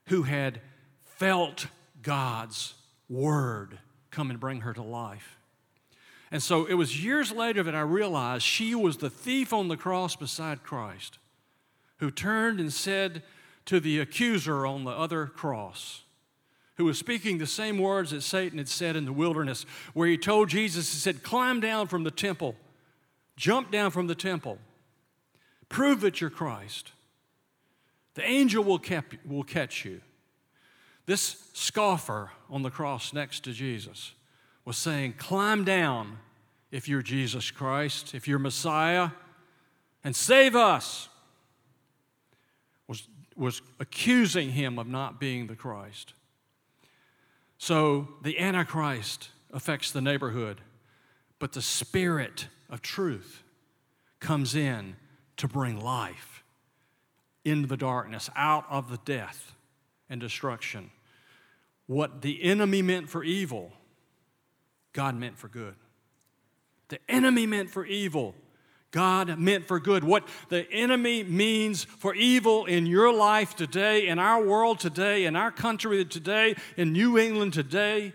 who 0.06 0.24
had 0.24 0.60
felt 1.04 1.68
God's 2.02 2.74
word 3.08 3.78
come 4.10 4.30
and 4.30 4.40
bring 4.40 4.62
her 4.62 4.72
to 4.72 4.82
life. 4.82 5.36
And 6.30 6.42
so 6.42 6.64
it 6.66 6.74
was 6.74 7.04
years 7.04 7.32
later 7.32 7.62
that 7.62 7.74
I 7.74 7.80
realized 7.80 8.44
she 8.44 8.74
was 8.74 8.98
the 8.98 9.10
thief 9.10 9.52
on 9.52 9.68
the 9.68 9.76
cross 9.76 10.14
beside 10.14 10.62
Christ 10.62 11.18
who 12.00 12.10
turned 12.10 12.58
and 12.58 12.72
said 12.72 13.22
to 13.66 13.78
the 13.78 14.00
accuser 14.00 14.66
on 14.66 14.84
the 14.84 14.90
other 14.90 15.26
cross, 15.26 16.02
who 16.76 16.86
was 16.86 16.98
speaking 16.98 17.38
the 17.38 17.46
same 17.46 17.78
words 17.78 18.10
that 18.10 18.22
Satan 18.22 18.58
had 18.58 18.68
said 18.68 18.96
in 18.96 19.04
the 19.04 19.12
wilderness, 19.12 19.66
where 19.92 20.08
he 20.08 20.16
told 20.16 20.48
Jesus, 20.48 20.92
He 20.92 20.98
said, 20.98 21.22
Climb 21.22 21.60
down 21.60 21.86
from 21.86 22.04
the 22.04 22.10
temple, 22.10 22.56
jump 23.36 23.70
down 23.70 23.90
from 23.90 24.06
the 24.06 24.14
temple, 24.14 24.58
prove 25.68 26.00
that 26.00 26.20
you're 26.20 26.30
Christ. 26.30 26.92
The 28.14 28.24
angel 28.24 28.64
will, 28.64 28.78
kept, 28.78 29.16
will 29.26 29.44
catch 29.44 29.84
you. 29.84 30.00
This 31.10 31.50
scoffer 31.54 32.30
on 32.48 32.62
the 32.62 32.70
cross 32.70 33.12
next 33.12 33.42
to 33.42 33.52
Jesus 33.52 34.14
was 34.64 34.76
saying, 34.76 35.14
Climb 35.18 35.64
down 35.64 36.18
if 36.70 36.88
you're 36.88 37.02
Jesus 37.02 37.50
Christ, 37.50 38.14
if 38.14 38.28
you're 38.28 38.38
Messiah, 38.38 39.10
and 40.04 40.14
save 40.14 40.54
us. 40.54 41.08
Was, 42.86 43.08
was 43.34 43.60
accusing 43.80 44.50
him 44.50 44.78
of 44.78 44.86
not 44.86 45.18
being 45.18 45.48
the 45.48 45.56
Christ. 45.56 46.14
So 47.58 48.06
the 48.22 48.38
Antichrist 48.38 49.30
affects 49.52 49.90
the 49.90 50.00
neighborhood, 50.00 50.60
but 51.40 51.54
the 51.54 51.62
Spirit 51.62 52.46
of 52.68 52.82
truth 52.82 53.42
comes 54.20 54.54
in 54.54 54.94
to 55.38 55.48
bring 55.48 55.80
life 55.80 56.44
into 57.44 57.66
the 57.66 57.76
darkness, 57.76 58.30
out 58.36 58.64
of 58.70 58.92
the 58.92 59.00
death 59.04 59.56
and 60.08 60.20
destruction. 60.20 60.92
What 61.90 62.22
the 62.22 62.40
enemy 62.44 62.82
meant 62.82 63.10
for 63.10 63.24
evil, 63.24 63.72
God 64.92 65.16
meant 65.16 65.36
for 65.36 65.48
good. 65.48 65.74
The 66.86 67.00
enemy 67.08 67.46
meant 67.46 67.68
for 67.68 67.84
evil, 67.84 68.36
God 68.92 69.36
meant 69.40 69.66
for 69.66 69.80
good. 69.80 70.04
What 70.04 70.28
the 70.50 70.70
enemy 70.70 71.24
means 71.24 71.82
for 71.82 72.14
evil 72.14 72.66
in 72.66 72.86
your 72.86 73.12
life 73.12 73.56
today, 73.56 74.06
in 74.06 74.20
our 74.20 74.40
world 74.40 74.78
today, 74.78 75.24
in 75.24 75.34
our 75.34 75.50
country 75.50 76.04
today, 76.04 76.54
in 76.76 76.92
New 76.92 77.18
England 77.18 77.54
today, 77.54 78.12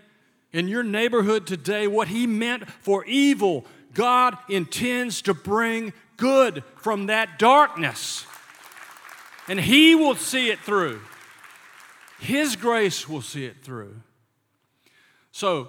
in 0.54 0.68
your 0.68 0.82
neighborhood 0.82 1.46
today, 1.46 1.86
what 1.86 2.08
he 2.08 2.26
meant 2.26 2.66
for 2.80 3.04
evil, 3.04 3.66
God 3.92 4.38
intends 4.48 5.20
to 5.20 5.34
bring 5.34 5.92
good 6.16 6.64
from 6.76 7.08
that 7.08 7.38
darkness. 7.38 8.24
And 9.48 9.60
he 9.60 9.94
will 9.94 10.14
see 10.14 10.48
it 10.48 10.60
through. 10.60 11.02
His 12.18 12.56
grace 12.56 13.08
will 13.08 13.22
see 13.22 13.44
it 13.44 13.62
through. 13.62 13.96
So, 15.32 15.68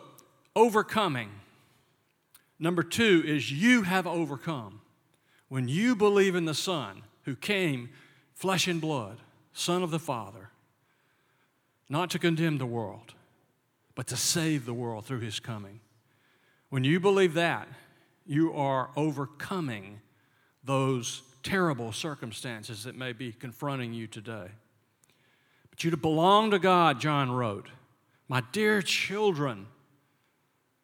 overcoming. 0.55 1.29
Number 2.59 2.83
two 2.83 3.23
is 3.25 3.51
you 3.51 3.83
have 3.83 4.07
overcome. 4.07 4.81
When 5.49 5.67
you 5.67 5.95
believe 5.95 6.35
in 6.35 6.45
the 6.45 6.53
Son 6.53 7.03
who 7.23 7.35
came 7.35 7.89
flesh 8.33 8.67
and 8.67 8.81
blood, 8.81 9.17
Son 9.53 9.83
of 9.83 9.91
the 9.91 9.99
Father, 9.99 10.49
not 11.89 12.09
to 12.11 12.19
condemn 12.19 12.57
the 12.57 12.65
world, 12.65 13.13
but 13.95 14.07
to 14.07 14.17
save 14.17 14.65
the 14.65 14.73
world 14.73 15.05
through 15.05 15.19
his 15.19 15.39
coming. 15.39 15.79
When 16.69 16.83
you 16.83 16.99
believe 16.99 17.33
that, 17.35 17.67
you 18.25 18.53
are 18.53 18.89
overcoming 18.95 20.01
those 20.63 21.23
terrible 21.43 21.91
circumstances 21.91 22.83
that 22.83 22.95
may 22.95 23.13
be 23.13 23.31
confronting 23.31 23.93
you 23.93 24.05
today. 24.05 24.49
But 25.77 25.83
you 25.83 25.91
to 25.91 25.97
belong 25.97 26.49
to 26.49 26.57
God, 26.57 26.99
John 26.99 27.29
wrote. 27.29 27.69
My 28.27 28.41
dear 28.51 28.81
children, 28.81 29.67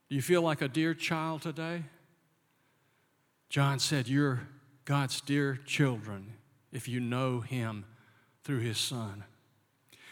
do 0.07 0.15
you 0.15 0.21
feel 0.21 0.43
like 0.43 0.61
a 0.61 0.67
dear 0.67 0.93
child 0.93 1.41
today? 1.41 1.81
John 3.49 3.79
said, 3.79 4.07
You're 4.07 4.47
God's 4.85 5.19
dear 5.19 5.59
children 5.65 6.33
if 6.71 6.87
you 6.87 6.99
know 6.99 7.39
Him 7.39 7.85
through 8.43 8.59
His 8.59 8.77
Son. 8.77 9.23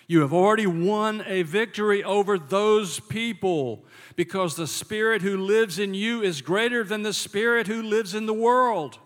You 0.08 0.22
have 0.22 0.34
already 0.34 0.66
won 0.66 1.24
a 1.28 1.44
victory 1.44 2.04
over 2.04 2.40
those 2.40 3.00
people 3.02 3.86
because 4.16 4.56
the 4.56 4.66
Spirit 4.66 5.22
who 5.22 5.38
lives 5.38 5.78
in 5.78 5.94
you 5.94 6.24
is 6.24 6.42
greater 6.42 6.84
than 6.84 7.04
the 7.04 7.14
Spirit 7.14 7.68
who 7.68 7.84
lives 7.84 8.16
in 8.16 8.26
the 8.26 8.34
world. 8.34 8.98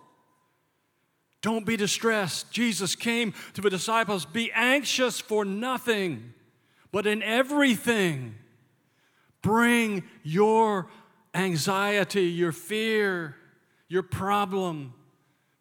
Don't 1.45 1.63
be 1.63 1.77
distressed. 1.77 2.51
Jesus 2.51 2.95
came 2.95 3.31
to 3.53 3.61
the 3.61 3.69
disciples 3.69 4.25
be 4.25 4.51
anxious 4.51 5.19
for 5.19 5.45
nothing, 5.45 6.33
but 6.91 7.05
in 7.05 7.21
everything, 7.21 8.33
bring 9.43 10.05
your 10.23 10.87
anxiety, 11.35 12.23
your 12.23 12.51
fear, 12.51 13.35
your 13.87 14.01
problem 14.01 14.95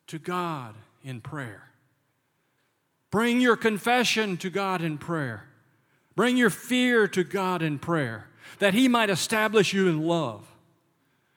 to 0.06 0.18
God 0.18 0.74
in 1.02 1.20
prayer. 1.20 1.64
Bring 3.10 3.42
your 3.42 3.54
confession 3.54 4.38
to 4.38 4.48
God 4.48 4.80
in 4.80 4.96
prayer. 4.96 5.44
Bring 6.16 6.38
your 6.38 6.48
fear 6.48 7.06
to 7.08 7.24
God 7.24 7.60
in 7.60 7.78
prayer, 7.78 8.30
that 8.58 8.72
He 8.72 8.88
might 8.88 9.10
establish 9.10 9.74
you 9.74 9.86
in 9.88 10.00
love 10.00 10.46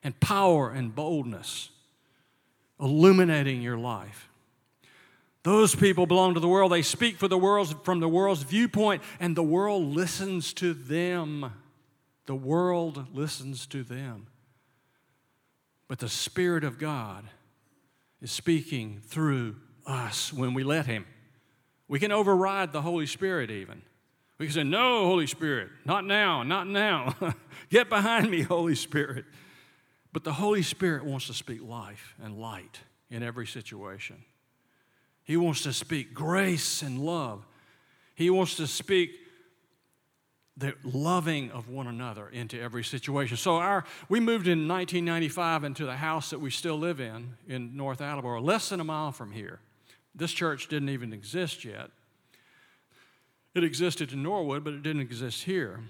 and 0.02 0.18
power 0.22 0.70
and 0.70 0.96
boldness, 0.96 1.70
illuminating 2.80 3.62
your 3.62 3.78
life. 3.78 4.27
Those 5.48 5.74
people 5.74 6.06
belong 6.06 6.34
to 6.34 6.42
the 6.42 6.48
world. 6.50 6.74
They 6.74 6.82
speak 6.82 7.16
for 7.16 7.30
the 7.30 7.38
world 7.38 7.86
from 7.86 8.02
the 8.02 8.10
world's 8.10 8.44
viewpoint, 8.44 9.02
and 9.18 9.34
the 9.34 9.42
world 9.42 9.96
listens 9.96 10.52
to 10.56 10.74
them. 10.74 11.54
The 12.26 12.36
world 12.36 13.16
listens 13.16 13.66
to 13.68 13.82
them. 13.82 14.28
But 15.88 16.00
the 16.00 16.10
Spirit 16.10 16.66
of 16.66 16.78
God 16.78 17.24
is 18.22 18.30
speaking 18.30 19.00
through 19.06 19.56
us 19.86 20.34
when 20.34 20.54
we 20.54 20.66
let 20.66 20.86
Him. 20.86 21.06
We 21.88 21.98
can 21.98 22.12
override 22.12 22.74
the 22.74 22.82
Holy 22.82 23.06
Spirit 23.06 23.50
even. 23.50 23.84
We 24.40 24.48
can 24.48 24.54
say, 24.54 24.64
No, 24.66 25.06
Holy 25.06 25.28
Spirit, 25.28 25.70
not 25.86 26.04
now, 26.04 26.44
not 26.44 26.68
now. 26.68 27.16
Get 27.70 27.88
behind 27.88 28.30
me, 28.30 28.42
Holy 28.42 28.76
Spirit. 28.76 29.24
But 30.12 30.26
the 30.26 30.34
Holy 30.34 30.62
Spirit 30.62 31.06
wants 31.06 31.28
to 31.28 31.34
speak 31.34 31.64
life 31.64 32.16
and 32.22 32.38
light 32.38 32.82
in 33.10 33.24
every 33.24 33.48
situation. 33.48 34.26
He 35.28 35.36
wants 35.36 35.62
to 35.63 35.74
speak 35.74 36.13
grace 36.13 36.82
and 36.82 37.00
love. 37.00 37.46
He 38.16 38.30
wants 38.30 38.56
to 38.56 38.66
speak 38.66 39.12
the 40.56 40.74
loving 40.84 41.52
of 41.52 41.68
one 41.68 41.86
another 41.86 42.30
into 42.30 42.60
every 42.60 42.86
situation. 42.86 43.36
So 43.36 43.58
our 43.58 43.84
we 44.08 44.22
moved 44.22 44.48
in 44.48 44.70
1995 44.70 45.66
into 45.66 45.86
the 45.86 45.98
house 45.98 46.30
that 46.30 46.40
we 46.40 46.50
still 46.50 46.78
live 46.78 47.02
in 47.02 47.36
in 47.46 47.76
North 47.76 48.00
Attleboro, 48.00 48.40
less 48.40 48.70
than 48.70 48.80
a 48.80 48.86
mile 48.86 49.12
from 49.12 49.34
here. 49.34 49.60
This 50.16 50.32
church 50.32 50.70
didn't 50.70 50.90
even 50.90 51.12
exist 51.12 51.66
yet. 51.66 51.92
It 53.54 53.66
existed 53.66 54.13
in 54.13 54.24
Norwood, 54.24 54.63
but 54.63 54.74
it 54.74 54.82
didn't 54.82 55.02
exist 55.02 55.44
here. 55.44 55.82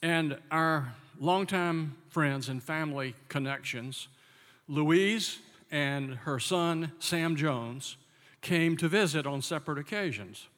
And 0.00 0.38
our 0.52 0.94
longtime 1.18 1.96
friends 2.08 2.48
and 2.48 2.62
family 2.62 3.16
connections, 3.28 4.06
Louise 4.68 5.40
and 5.70 6.14
her 6.14 6.38
son 6.38 6.92
Sam 6.98 7.36
Jones, 7.36 7.96
came 8.40 8.76
to 8.76 8.88
visit 8.88 9.26
on 9.26 9.42
separate 9.42 9.78
occasions. 9.78 10.48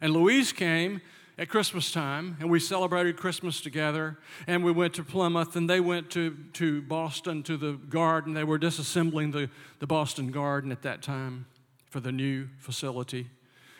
And 0.00 0.12
Louise 0.12 0.52
came 0.52 1.00
at 1.38 1.48
Christmas 1.48 1.90
time, 1.90 2.36
and 2.40 2.50
we 2.50 2.60
celebrated 2.60 3.16
Christmas 3.16 3.60
together. 3.60 4.18
And 4.46 4.62
we 4.62 4.72
went 4.72 4.94
to 4.94 5.02
Plymouth, 5.02 5.56
and 5.56 5.68
they 5.68 5.80
went 5.80 6.10
to, 6.10 6.36
to 6.54 6.82
Boston 6.82 7.42
to 7.44 7.56
the 7.56 7.72
garden. 7.72 8.34
They 8.34 8.44
were 8.44 8.58
disassembling 8.58 9.32
the, 9.32 9.48
the 9.78 9.86
Boston 9.86 10.30
garden 10.30 10.70
at 10.70 10.82
that 10.82 11.02
time 11.02 11.46
for 11.88 12.00
the 12.00 12.12
new 12.12 12.48
facility. 12.58 13.28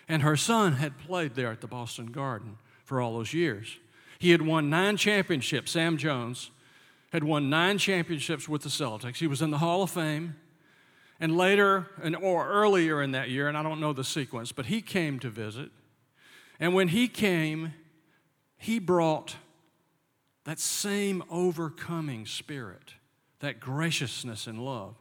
And 0.09 0.23
her 0.23 0.37
son 0.37 0.75
had 0.75 0.99
played 0.99 1.35
there 1.35 1.51
at 1.51 1.61
the 1.61 1.67
Boston 1.67 2.07
Garden 2.07 2.59
for 2.85 3.01
all 3.01 3.15
those 3.15 3.33
years. 3.35 3.79
He 4.19 4.31
had 4.31 4.43
won 4.43 4.71
nine 4.71 4.97
championships. 4.97 5.73
Sam 5.73 5.97
Jones 5.97 6.51
had 7.13 7.25
won 7.25 7.51
nine 7.51 7.79
championships 7.79 8.49
with 8.49 8.63
the 8.63 8.69
Celtics. 8.69 9.17
He 9.17 9.27
was 9.27 9.43
in 9.43 9.51
the 9.51 9.59
Hall 9.59 9.83
of 9.83 9.91
Fame. 9.91 10.37
And 11.23 11.37
later, 11.37 11.87
and, 12.03 12.17
or 12.17 12.49
earlier 12.49 13.01
in 13.01 13.13
that 13.13 13.31
year, 13.31 13.47
and 13.47 13.57
I 13.57 13.63
don't 13.63 13.79
know 13.79 13.93
the 13.93 14.03
sequence, 14.03 14.51
but 14.51 14.67
he 14.67 14.83
came 14.83 15.21
to 15.21 15.31
visit. 15.31 15.71
And 16.59 16.75
when 16.75 16.89
he 16.89 17.07
came, 17.07 17.75
he 18.57 18.81
brought 18.81 19.37
that 20.43 20.59
same 20.59 21.23
overcoming 21.31 22.27
spirit, 22.27 22.95
that 23.39 23.61
graciousness 23.61 24.49
and 24.49 24.65
love 24.65 24.97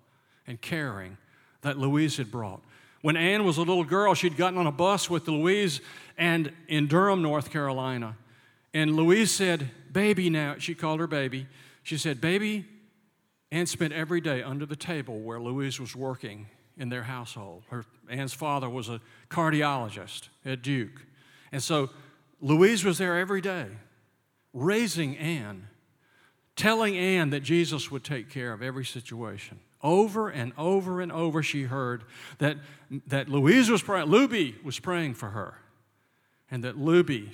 and 0.45 0.61
caring 0.61 1.17
that 1.61 1.79
Louise 1.79 2.17
had 2.17 2.29
brought. 2.29 2.61
When 3.01 3.17
Anne 3.17 3.43
was 3.43 3.57
a 3.57 3.61
little 3.61 3.83
girl, 3.83 4.13
she'd 4.13 4.37
gotten 4.37 4.59
on 4.59 4.67
a 4.67 4.71
bus 4.71 5.09
with 5.09 5.27
Louise 5.27 5.81
and 6.19 6.53
in 6.67 6.85
Durham, 6.85 7.23
North 7.23 7.49
Carolina. 7.49 8.15
And 8.75 8.95
Louise 8.95 9.31
said, 9.31 9.71
Baby, 9.91 10.29
now, 10.29 10.57
she 10.59 10.75
called 10.75 10.99
her 10.99 11.07
baby. 11.07 11.47
She 11.81 11.97
said, 11.97 12.21
Baby, 12.21 12.65
Anne 13.51 13.65
spent 13.65 13.93
every 13.93 14.21
day 14.21 14.41
under 14.41 14.65
the 14.65 14.75
table 14.75 15.19
where 15.19 15.39
Louise 15.39 15.79
was 15.79 15.95
working 15.95 16.47
in 16.77 16.89
their 16.89 17.03
household. 17.03 17.63
Her 17.69 17.85
Anne's 18.09 18.33
father 18.33 18.69
was 18.69 18.87
a 18.87 19.01
cardiologist 19.29 20.29
at 20.45 20.61
Duke. 20.61 21.05
And 21.51 21.61
so 21.61 21.89
Louise 22.39 22.85
was 22.85 22.97
there 22.97 23.19
every 23.19 23.41
day, 23.41 23.67
raising 24.53 25.17
Anne, 25.17 25.67
telling 26.55 26.97
Anne 26.97 27.29
that 27.31 27.41
Jesus 27.41 27.91
would 27.91 28.03
take 28.03 28.29
care 28.29 28.53
of 28.53 28.61
every 28.61 28.85
situation. 28.85 29.59
Over 29.83 30.29
and 30.29 30.53
over 30.57 31.01
and 31.01 31.11
over, 31.11 31.43
she 31.43 31.63
heard 31.63 32.03
that, 32.37 32.57
that 33.07 33.27
Louise 33.27 33.69
was 33.69 33.81
praying, 33.81 34.07
Luby 34.07 34.63
was 34.63 34.79
praying 34.79 35.15
for 35.15 35.29
her, 35.29 35.55
and 36.49 36.63
that 36.63 36.77
Luby 36.77 37.29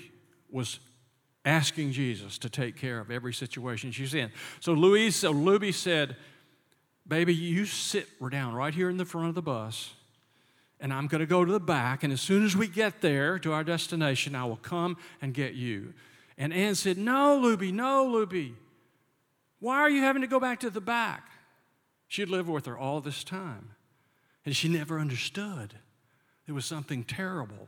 was 0.49 0.79
asking 1.47 1.93
Jesus 1.93 2.37
to 2.39 2.49
take 2.49 2.75
care 2.75 2.99
of 2.99 3.09
every 3.09 3.33
situation 3.33 3.91
she's 3.91 4.13
in. 4.13 4.31
So 4.59 4.73
Louise, 4.73 5.15
so 5.15 5.33
Luby 5.33 5.73
said, 5.73 6.15
Baby, 7.07 7.33
you 7.33 7.65
sit 7.65 8.07
We're 8.19 8.29
down 8.29 8.53
right 8.53 8.73
here 8.73 8.89
in 8.89 8.97
the 8.97 9.05
front 9.05 9.29
of 9.29 9.35
the 9.35 9.41
bus 9.41 9.93
and 10.79 10.93
I'm 10.93 11.07
going 11.07 11.19
to 11.19 11.25
go 11.27 11.43
to 11.43 11.51
the 11.51 11.59
back, 11.59 12.03
and 12.03 12.13
as 12.13 12.21
soon 12.21 12.45
as 12.45 12.55
we 12.55 12.67
get 12.67 13.01
there 13.01 13.39
to 13.39 13.51
our 13.53 13.63
destination, 13.63 14.35
I 14.35 14.45
will 14.45 14.57
come 14.57 14.97
and 15.21 15.33
get 15.33 15.53
you. 15.53 15.93
And 16.37 16.53
Anne 16.53 16.75
said, 16.75 16.97
No, 16.97 17.39
Luby, 17.41 17.73
no, 17.73 18.05
Luby. 18.05 18.53
Why 19.59 19.77
are 19.77 19.89
you 19.89 20.01
having 20.01 20.21
to 20.21 20.27
go 20.27 20.39
back 20.39 20.59
to 20.59 20.69
the 20.69 20.81
back? 20.81 21.31
She'd 22.07 22.29
lived 22.29 22.47
with 22.47 22.67
her 22.67 22.77
all 22.77 23.01
this 23.01 23.23
time, 23.23 23.71
and 24.45 24.55
she 24.55 24.67
never 24.67 24.99
understood 24.99 25.73
there 26.45 26.55
was 26.55 26.65
something 26.65 27.03
terrible 27.03 27.67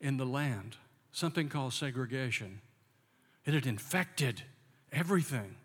in 0.00 0.18
the 0.18 0.26
land, 0.26 0.76
something 1.12 1.48
called 1.48 1.72
segregation. 1.72 2.60
It 3.44 3.54
had 3.54 3.66
infected 3.66 4.42
everything, 4.92 5.56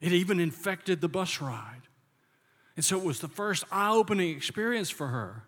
it 0.00 0.12
even 0.12 0.40
infected 0.40 1.00
the 1.00 1.08
bus 1.08 1.40
ride. 1.40 1.82
And 2.74 2.84
so 2.84 2.96
it 2.96 3.04
was 3.04 3.20
the 3.20 3.28
first 3.28 3.64
eye 3.70 3.90
opening 3.90 4.34
experience 4.34 4.88
for 4.88 5.08
her 5.08 5.44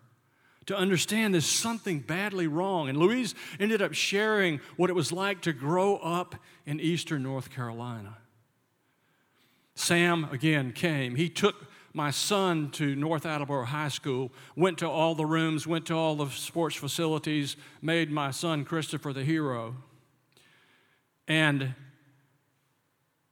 to 0.67 0.75
understand 0.75 1.33
there's 1.33 1.45
something 1.45 1.99
badly 1.99 2.47
wrong. 2.47 2.89
And 2.89 2.97
Louise 2.97 3.35
ended 3.59 3.81
up 3.81 3.93
sharing 3.93 4.59
what 4.77 4.89
it 4.89 4.93
was 4.93 5.11
like 5.11 5.41
to 5.41 5.53
grow 5.53 5.97
up 5.97 6.35
in 6.65 6.79
eastern 6.79 7.23
North 7.23 7.51
Carolina. 7.51 8.17
Sam, 9.75 10.27
again, 10.31 10.71
came. 10.71 11.15
He 11.15 11.29
took 11.29 11.55
my 11.93 12.11
son 12.11 12.71
to 12.71 12.95
North 12.95 13.25
Attleboro 13.25 13.65
High 13.65 13.89
School, 13.89 14.31
went 14.55 14.79
to 14.79 14.89
all 14.89 15.15
the 15.15 15.25
rooms, 15.25 15.67
went 15.67 15.85
to 15.87 15.93
all 15.93 16.15
the 16.15 16.29
sports 16.29 16.75
facilities, 16.75 17.55
made 17.81 18.11
my 18.11 18.31
son 18.31 18.65
Christopher 18.65 19.13
the 19.13 19.23
hero. 19.23 19.75
And 21.27 21.73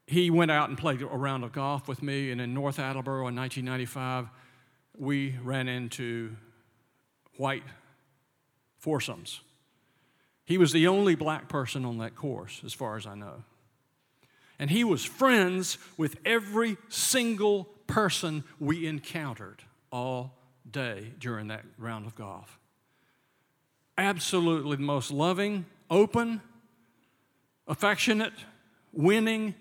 he 0.08 0.29
went 0.29 0.51
out 0.51 0.69
and 0.69 0.77
played 0.77 1.01
a 1.01 1.06
round 1.06 1.43
of 1.43 1.51
golf 1.51 1.88
with 1.88 2.01
me. 2.01 2.32
And 2.32 2.41
in 2.41 2.53
North 2.53 2.79
Attleboro 2.79 3.27
in 3.27 3.36
1995, 3.36 4.29
we 4.97 5.36
ran 5.43 5.67
into 5.67 6.36
white 7.38 7.63
foursomes. 8.77 9.41
He 10.45 10.58
was 10.58 10.73
the 10.73 10.88
only 10.88 11.15
black 11.15 11.47
person 11.47 11.86
on 11.86 11.97
that 11.99 12.15
course, 12.15 12.62
as 12.65 12.73
far 12.73 12.97
as 12.97 13.08
I 13.08 13.15
know. 13.15 13.43
And 14.60 14.69
he 14.69 14.84
was 14.84 15.03
friends 15.03 15.77
with 15.97 16.17
every 16.25 16.77
single 16.89 17.65
person 17.88 18.43
we 18.60 18.88
encountered 18.88 19.63
all 19.91 20.38
day 20.69 21.13
during 21.19 21.47
that 21.47 21.63
round 21.77 22.06
of 22.06 22.15
golf. 22.15 22.60
Absolutely 23.97 24.77
the 24.77 24.84
most 24.84 25.12
loving, 25.12 25.65
open, 25.89 26.41
affectionate, 27.67 28.34
winning 28.91 29.56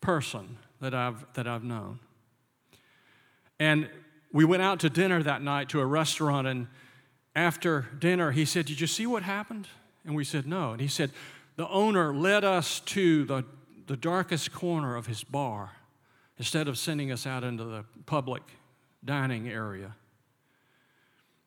person 0.00 0.58
that 0.80 0.94
I've, 0.94 1.24
that 1.34 1.46
I've 1.46 1.64
known. 1.64 2.00
And 3.58 3.88
we 4.32 4.44
went 4.44 4.62
out 4.62 4.80
to 4.80 4.90
dinner 4.90 5.22
that 5.22 5.42
night 5.42 5.68
to 5.70 5.80
a 5.80 5.86
restaurant, 5.86 6.46
and 6.46 6.66
after 7.34 7.86
dinner, 7.98 8.32
he 8.32 8.44
said, 8.44 8.66
Did 8.66 8.80
you 8.80 8.86
see 8.86 9.06
what 9.06 9.22
happened? 9.22 9.68
And 10.04 10.14
we 10.14 10.24
said, 10.24 10.46
No. 10.46 10.72
And 10.72 10.80
he 10.80 10.88
said, 10.88 11.10
The 11.56 11.68
owner 11.68 12.14
led 12.14 12.44
us 12.44 12.80
to 12.80 13.24
the, 13.24 13.44
the 13.86 13.96
darkest 13.96 14.52
corner 14.52 14.96
of 14.96 15.06
his 15.06 15.22
bar 15.22 15.72
instead 16.38 16.66
of 16.66 16.76
sending 16.76 17.12
us 17.12 17.26
out 17.26 17.44
into 17.44 17.64
the 17.64 17.84
public 18.06 18.42
dining 19.04 19.48
area. 19.48 19.94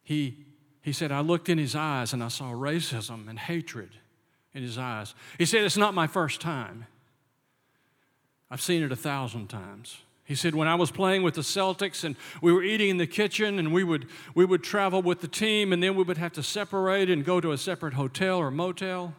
He, 0.04 0.46
he 0.82 0.94
said, 0.94 1.12
I 1.12 1.22
looked 1.22 1.50
in 1.50 1.58
his 1.58 1.76
eyes 1.76 2.14
and 2.14 2.24
I 2.24 2.28
saw 2.28 2.52
racism 2.52 3.28
and 3.28 3.40
hatred 3.40 3.90
in 4.56 4.64
his 4.64 4.80
eyes. 4.80 5.14
He 5.38 5.46
said, 5.46 5.64
It's 5.64 5.78
not 5.78 5.94
my 5.94 6.08
first 6.08 6.42
time. 6.42 6.88
I've 8.50 8.62
seen 8.62 8.82
it 8.82 8.92
a 8.92 8.96
thousand 8.96 9.48
times. 9.48 9.98
He 10.24 10.34
said, 10.34 10.56
when 10.56 10.68
I 10.68 10.74
was 10.74 10.90
playing 10.90 11.22
with 11.22 11.36
the 11.36 11.42
Celtics 11.42 12.04
and 12.04 12.16
we 12.42 12.52
were 12.52 12.64
eating 12.64 12.90
in 12.90 12.98
the 12.98 13.06
kitchen 13.06 13.60
and 13.60 13.72
we 13.72 13.84
would, 13.84 14.08
we 14.34 14.44
would 14.44 14.64
travel 14.64 15.04
with 15.04 15.22
the 15.22 15.28
team 15.28 15.72
and 15.72 15.84
then 15.84 15.96
we 15.96 16.04
would 16.04 16.18
have 16.18 16.34
to 16.34 16.42
separate 16.42 17.12
and 17.12 17.24
go 17.24 17.40
to 17.40 17.52
a 17.52 17.60
separate 17.60 17.94
hotel 17.94 18.40
or 18.40 18.50
motel. 18.50 19.14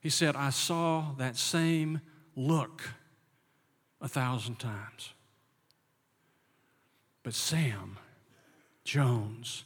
He 0.00 0.08
said, 0.08 0.36
I 0.36 0.50
saw 0.50 1.14
that 1.18 1.36
same 1.36 2.00
look 2.36 2.90
a 4.00 4.06
thousand 4.06 4.60
times. 4.60 5.14
But 7.24 7.34
Sam 7.34 7.98
Jones 8.84 9.64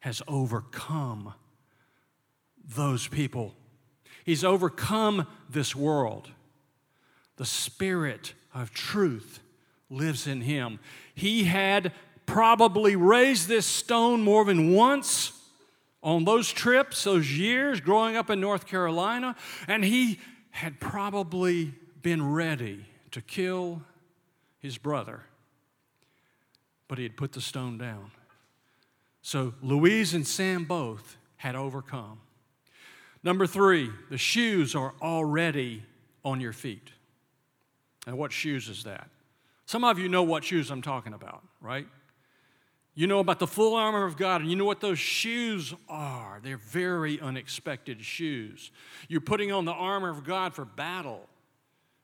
has 0.00 0.22
overcome 0.28 1.34
those 2.76 3.08
people. 3.08 3.56
He's 4.24 4.44
overcome 4.44 5.26
this 5.48 5.74
world. 5.74 6.30
The 7.36 7.44
Spirit 7.44 8.34
of 8.54 8.72
truth 8.72 9.40
lives 9.88 10.26
in 10.26 10.42
him. 10.42 10.78
He 11.14 11.44
had 11.44 11.92
probably 12.26 12.96
raised 12.96 13.48
this 13.48 13.66
stone 13.66 14.22
more 14.22 14.44
than 14.44 14.72
once 14.72 15.32
on 16.02 16.24
those 16.24 16.50
trips, 16.52 17.04
those 17.04 17.30
years 17.36 17.80
growing 17.80 18.16
up 18.16 18.30
in 18.30 18.40
North 18.40 18.66
Carolina, 18.66 19.36
and 19.66 19.84
he 19.84 20.18
had 20.50 20.80
probably 20.80 21.74
been 22.02 22.32
ready 22.32 22.86
to 23.10 23.20
kill 23.20 23.82
his 24.58 24.78
brother, 24.78 25.22
but 26.88 26.98
he 26.98 27.04
had 27.04 27.16
put 27.16 27.32
the 27.32 27.40
stone 27.40 27.78
down. 27.78 28.10
So 29.22 29.54
Louise 29.62 30.14
and 30.14 30.26
Sam 30.26 30.64
both 30.64 31.16
had 31.36 31.54
overcome. 31.54 32.20
Number 33.22 33.46
three, 33.46 33.90
the 34.08 34.18
shoes 34.18 34.74
are 34.74 34.94
already 35.02 35.82
on 36.24 36.40
your 36.40 36.52
feet. 36.52 36.90
And 38.06 38.16
what 38.16 38.32
shoes 38.32 38.68
is 38.68 38.84
that? 38.84 39.08
Some 39.66 39.84
of 39.84 39.98
you 39.98 40.08
know 40.08 40.22
what 40.22 40.42
shoes 40.42 40.70
I'm 40.70 40.82
talking 40.82 41.12
about, 41.12 41.42
right? 41.60 41.86
You 42.94 43.06
know 43.06 43.20
about 43.20 43.38
the 43.38 43.46
full 43.46 43.76
armor 43.76 44.04
of 44.04 44.16
God, 44.16 44.40
and 44.40 44.50
you 44.50 44.56
know 44.56 44.64
what 44.64 44.80
those 44.80 44.98
shoes 44.98 45.72
are. 45.88 46.40
They're 46.42 46.56
very 46.56 47.20
unexpected 47.20 48.04
shoes. 48.04 48.72
You're 49.08 49.20
putting 49.20 49.52
on 49.52 49.64
the 49.64 49.72
armor 49.72 50.10
of 50.10 50.24
God 50.24 50.54
for 50.54 50.64
battle, 50.64 51.28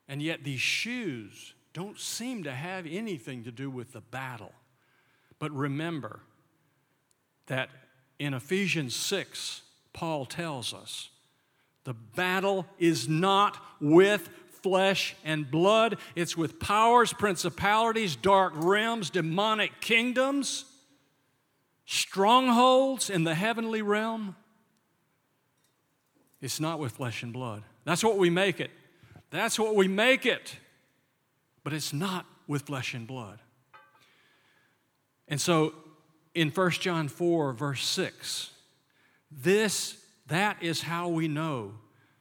and 0.07 0.21
yet 0.21 0.43
these 0.43 0.61
shoes 0.61 1.53
don't 1.73 1.99
seem 1.99 2.43
to 2.43 2.51
have 2.51 2.85
anything 2.87 3.43
to 3.43 3.51
do 3.51 3.69
with 3.69 3.91
the 3.91 4.01
battle. 4.01 4.53
But 5.39 5.51
remember 5.51 6.21
that 7.47 7.69
in 8.17 8.33
Ephesians 8.33 8.95
6, 8.95 9.61
Paul 9.97 10.25
tells 10.25 10.73
us 10.73 11.09
the 11.83 11.93
battle 11.93 12.65
is 12.77 13.09
not 13.09 13.57
with 13.81 14.29
flesh 14.61 15.15
and 15.25 15.49
blood, 15.49 15.97
it's 16.15 16.37
with 16.37 16.59
powers, 16.59 17.13
principalities, 17.13 18.15
dark 18.15 18.53
realms, 18.55 19.09
demonic 19.09 19.81
kingdoms 19.81 20.65
strongholds 21.87 23.09
in 23.09 23.23
the 23.23 23.33
heavenly 23.33 23.81
realm, 23.81 24.35
it's 26.41 26.59
not 26.59 26.79
with 26.79 26.91
flesh 26.91 27.23
and 27.23 27.33
blood. 27.33 27.63
That's 27.85 28.03
what 28.03 28.17
we 28.17 28.29
make 28.29 28.59
it. 28.59 28.69
That's 29.31 29.57
what 29.57 29.73
we 29.73 29.87
make 29.87 30.25
it. 30.25 30.57
But 31.63 31.73
it's 31.73 31.93
not 31.93 32.25
with 32.45 32.63
flesh 32.63 32.93
and 32.93 33.07
blood. 33.07 33.39
And 35.29 35.39
so 35.39 35.73
in 36.35 36.49
1 36.49 36.71
John 36.71 37.07
4, 37.07 37.53
verse 37.53 37.85
6, 37.85 38.51
this, 39.31 39.97
that 40.27 40.61
is 40.61 40.81
how 40.81 41.09
we 41.09 41.27
know 41.27 41.73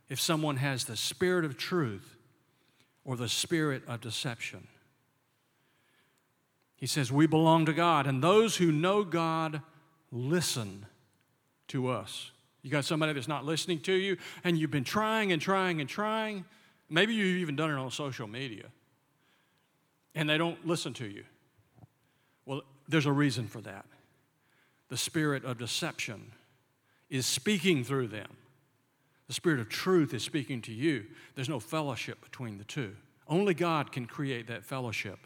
if 0.08 0.20
someone 0.20 0.56
has 0.56 0.84
the 0.84 0.96
spirit 0.96 1.44
of 1.44 1.56
truth 1.56 2.16
or 3.04 3.16
the 3.16 3.28
spirit 3.28 3.82
of 3.86 4.00
deception. 4.00 4.66
He 6.76 6.86
says, 6.86 7.10
We 7.10 7.26
belong 7.26 7.66
to 7.66 7.72
God, 7.72 8.06
and 8.06 8.22
those 8.22 8.56
who 8.56 8.70
know 8.70 9.02
God 9.02 9.62
listen 10.12 10.86
to 11.68 11.88
us. 11.88 12.30
You 12.62 12.70
got 12.70 12.84
somebody 12.84 13.12
that's 13.12 13.28
not 13.28 13.44
listening 13.44 13.80
to 13.82 13.92
you, 13.92 14.16
and 14.44 14.58
you've 14.58 14.70
been 14.70 14.84
trying 14.84 15.32
and 15.32 15.40
trying 15.40 15.80
and 15.80 15.88
trying. 15.88 16.44
Maybe 16.88 17.14
you've 17.14 17.38
even 17.38 17.56
done 17.56 17.70
it 17.70 17.76
on 17.76 17.90
social 17.90 18.26
media, 18.26 18.66
and 20.14 20.28
they 20.28 20.38
don't 20.38 20.66
listen 20.66 20.92
to 20.94 21.06
you. 21.06 21.24
Well, 22.44 22.62
there's 22.88 23.06
a 23.06 23.12
reason 23.12 23.46
for 23.48 23.60
that. 23.62 23.86
The 24.88 24.96
spirit 24.96 25.44
of 25.44 25.58
deception 25.58 26.32
is 27.10 27.26
speaking 27.26 27.84
through 27.84 28.08
them. 28.08 28.28
The 29.28 29.34
spirit 29.34 29.60
of 29.60 29.68
truth 29.68 30.14
is 30.14 30.22
speaking 30.22 30.62
to 30.62 30.72
you. 30.72 31.04
There's 31.34 31.48
no 31.48 31.60
fellowship 31.60 32.22
between 32.22 32.58
the 32.58 32.64
two. 32.64 32.94
Only 33.28 33.54
God 33.54 33.90
can 33.90 34.06
create 34.06 34.46
that 34.46 34.64
fellowship. 34.64 35.18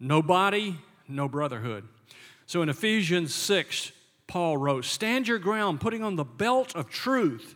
No 0.00 0.22
body, 0.22 0.78
no 1.08 1.28
brotherhood. 1.28 1.84
So 2.46 2.62
in 2.62 2.68
Ephesians 2.68 3.34
6, 3.34 3.92
Paul 4.26 4.56
wrote, 4.56 4.84
Stand 4.84 5.28
your 5.28 5.38
ground, 5.38 5.80
putting 5.80 6.02
on 6.02 6.16
the 6.16 6.24
belt 6.24 6.74
of 6.74 6.88
truth 6.88 7.54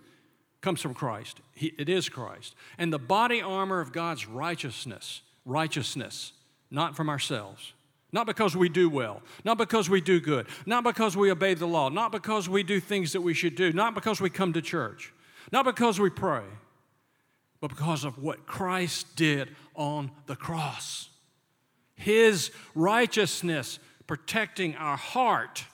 comes 0.60 0.80
from 0.80 0.94
Christ. 0.94 1.40
He, 1.54 1.72
it 1.78 1.88
is 1.88 2.08
Christ. 2.08 2.54
And 2.76 2.92
the 2.92 2.98
body 2.98 3.40
armor 3.40 3.80
of 3.80 3.92
God's 3.92 4.26
righteousness, 4.26 5.22
righteousness, 5.44 6.32
not 6.70 6.96
from 6.96 7.08
ourselves. 7.08 7.72
Not 8.12 8.26
because 8.26 8.56
we 8.56 8.68
do 8.68 8.90
well, 8.90 9.22
not 9.44 9.56
because 9.56 9.88
we 9.88 10.00
do 10.00 10.20
good, 10.20 10.46
not 10.66 10.82
because 10.82 11.16
we 11.16 11.30
obey 11.30 11.54
the 11.54 11.66
law, 11.66 11.88
not 11.88 12.10
because 12.10 12.48
we 12.48 12.62
do 12.62 12.80
things 12.80 13.12
that 13.12 13.20
we 13.20 13.34
should 13.34 13.54
do, 13.54 13.72
not 13.72 13.94
because 13.94 14.20
we 14.20 14.30
come 14.30 14.52
to 14.52 14.62
church, 14.62 15.12
not 15.52 15.64
because 15.64 16.00
we 16.00 16.10
pray, 16.10 16.42
but 17.60 17.68
because 17.68 18.04
of 18.04 18.18
what 18.18 18.46
Christ 18.46 19.14
did 19.14 19.54
on 19.76 20.10
the 20.26 20.34
cross. 20.34 21.08
His 21.94 22.50
righteousness 22.74 23.78
protecting 24.06 24.74
our 24.74 24.96
heart, 24.96 25.64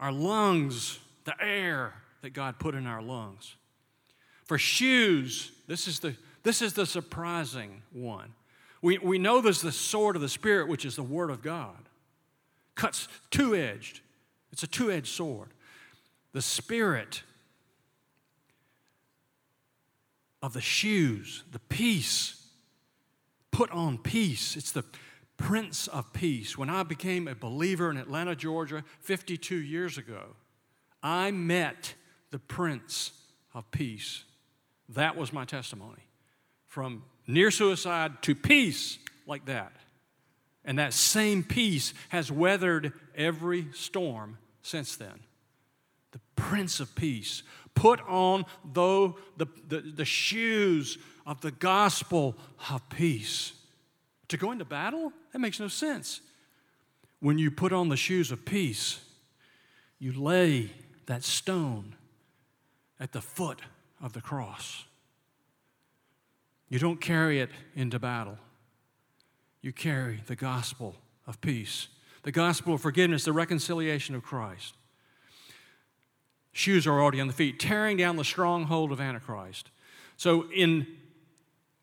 our 0.00 0.10
lungs, 0.10 0.98
the 1.24 1.34
air 1.40 1.94
that 2.22 2.30
God 2.30 2.58
put 2.58 2.74
in 2.74 2.86
our 2.86 3.02
lungs. 3.02 3.54
For 4.46 4.58
shoes, 4.58 5.52
this 5.68 5.86
is 5.86 6.00
the, 6.00 6.16
this 6.42 6.62
is 6.62 6.72
the 6.72 6.86
surprising 6.86 7.82
one. 7.92 8.32
We, 8.82 8.98
we 8.98 9.18
know 9.18 9.40
there's 9.40 9.62
the 9.62 9.72
sword 9.72 10.16
of 10.16 10.22
the 10.22 10.28
Spirit, 10.28 10.68
which 10.68 10.84
is 10.84 10.96
the 10.96 11.02
Word 11.02 11.30
of 11.30 11.42
God. 11.42 11.88
Cuts 12.74 13.08
two 13.30 13.54
edged, 13.54 14.00
it's 14.52 14.62
a 14.62 14.68
two 14.68 14.90
edged 14.90 15.08
sword. 15.08 15.48
The 16.32 16.42
Spirit 16.42 17.22
of 20.42 20.52
the 20.52 20.60
shoes, 20.60 21.42
the 21.50 21.58
peace 21.58 22.46
put 23.50 23.70
on 23.72 23.98
peace. 23.98 24.56
It's 24.56 24.70
the 24.70 24.84
Prince 25.36 25.88
of 25.88 26.12
Peace. 26.12 26.58
When 26.58 26.70
I 26.70 26.82
became 26.82 27.26
a 27.26 27.34
believer 27.34 27.90
in 27.90 27.96
Atlanta, 27.96 28.36
Georgia, 28.36 28.84
52 29.00 29.56
years 29.56 29.98
ago, 29.98 30.36
I 31.02 31.30
met 31.30 31.94
the 32.30 32.38
Prince 32.38 33.12
of 33.54 33.70
Peace. 33.70 34.24
That 34.88 35.16
was 35.16 35.32
my 35.32 35.44
testimony. 35.44 36.07
From 36.68 37.02
near 37.26 37.50
suicide 37.50 38.22
to 38.22 38.34
peace 38.34 38.98
like 39.26 39.46
that. 39.46 39.72
And 40.64 40.78
that 40.78 40.92
same 40.92 41.42
peace 41.42 41.94
has 42.10 42.30
weathered 42.30 42.92
every 43.16 43.68
storm 43.72 44.38
since 44.62 44.96
then. 44.96 45.20
The 46.12 46.20
Prince 46.36 46.78
of 46.78 46.94
Peace. 46.94 47.42
Put 47.74 48.00
on 48.06 48.44
though 48.64 49.18
the, 49.36 49.46
the, 49.66 49.80
the 49.80 50.04
shoes 50.04 50.98
of 51.26 51.40
the 51.40 51.50
gospel 51.50 52.36
of 52.70 52.88
peace. 52.88 53.52
To 54.28 54.36
go 54.36 54.52
into 54.52 54.64
battle? 54.64 55.12
That 55.32 55.38
makes 55.38 55.60
no 55.60 55.68
sense. 55.68 56.20
When 57.20 57.38
you 57.38 57.50
put 57.50 57.72
on 57.72 57.88
the 57.88 57.96
shoes 57.96 58.30
of 58.30 58.44
peace, 58.44 59.00
you 59.98 60.12
lay 60.12 60.70
that 61.06 61.24
stone 61.24 61.96
at 63.00 63.12
the 63.12 63.20
foot 63.20 63.60
of 64.02 64.12
the 64.12 64.20
cross. 64.20 64.84
You 66.68 66.78
don't 66.78 67.00
carry 67.00 67.40
it 67.40 67.50
into 67.74 67.98
battle. 67.98 68.38
You 69.62 69.72
carry 69.72 70.22
the 70.26 70.36
gospel 70.36 70.96
of 71.26 71.40
peace, 71.40 71.88
the 72.22 72.32
gospel 72.32 72.74
of 72.74 72.80
forgiveness, 72.80 73.24
the 73.24 73.32
reconciliation 73.32 74.14
of 74.14 74.22
Christ. 74.22 74.74
Shoes 76.52 76.86
are 76.86 77.00
already 77.00 77.20
on 77.20 77.26
the 77.26 77.32
feet, 77.32 77.58
tearing 77.58 77.96
down 77.96 78.16
the 78.16 78.24
stronghold 78.24 78.92
of 78.92 79.00
Antichrist. 79.00 79.70
So 80.16 80.50
in 80.52 80.86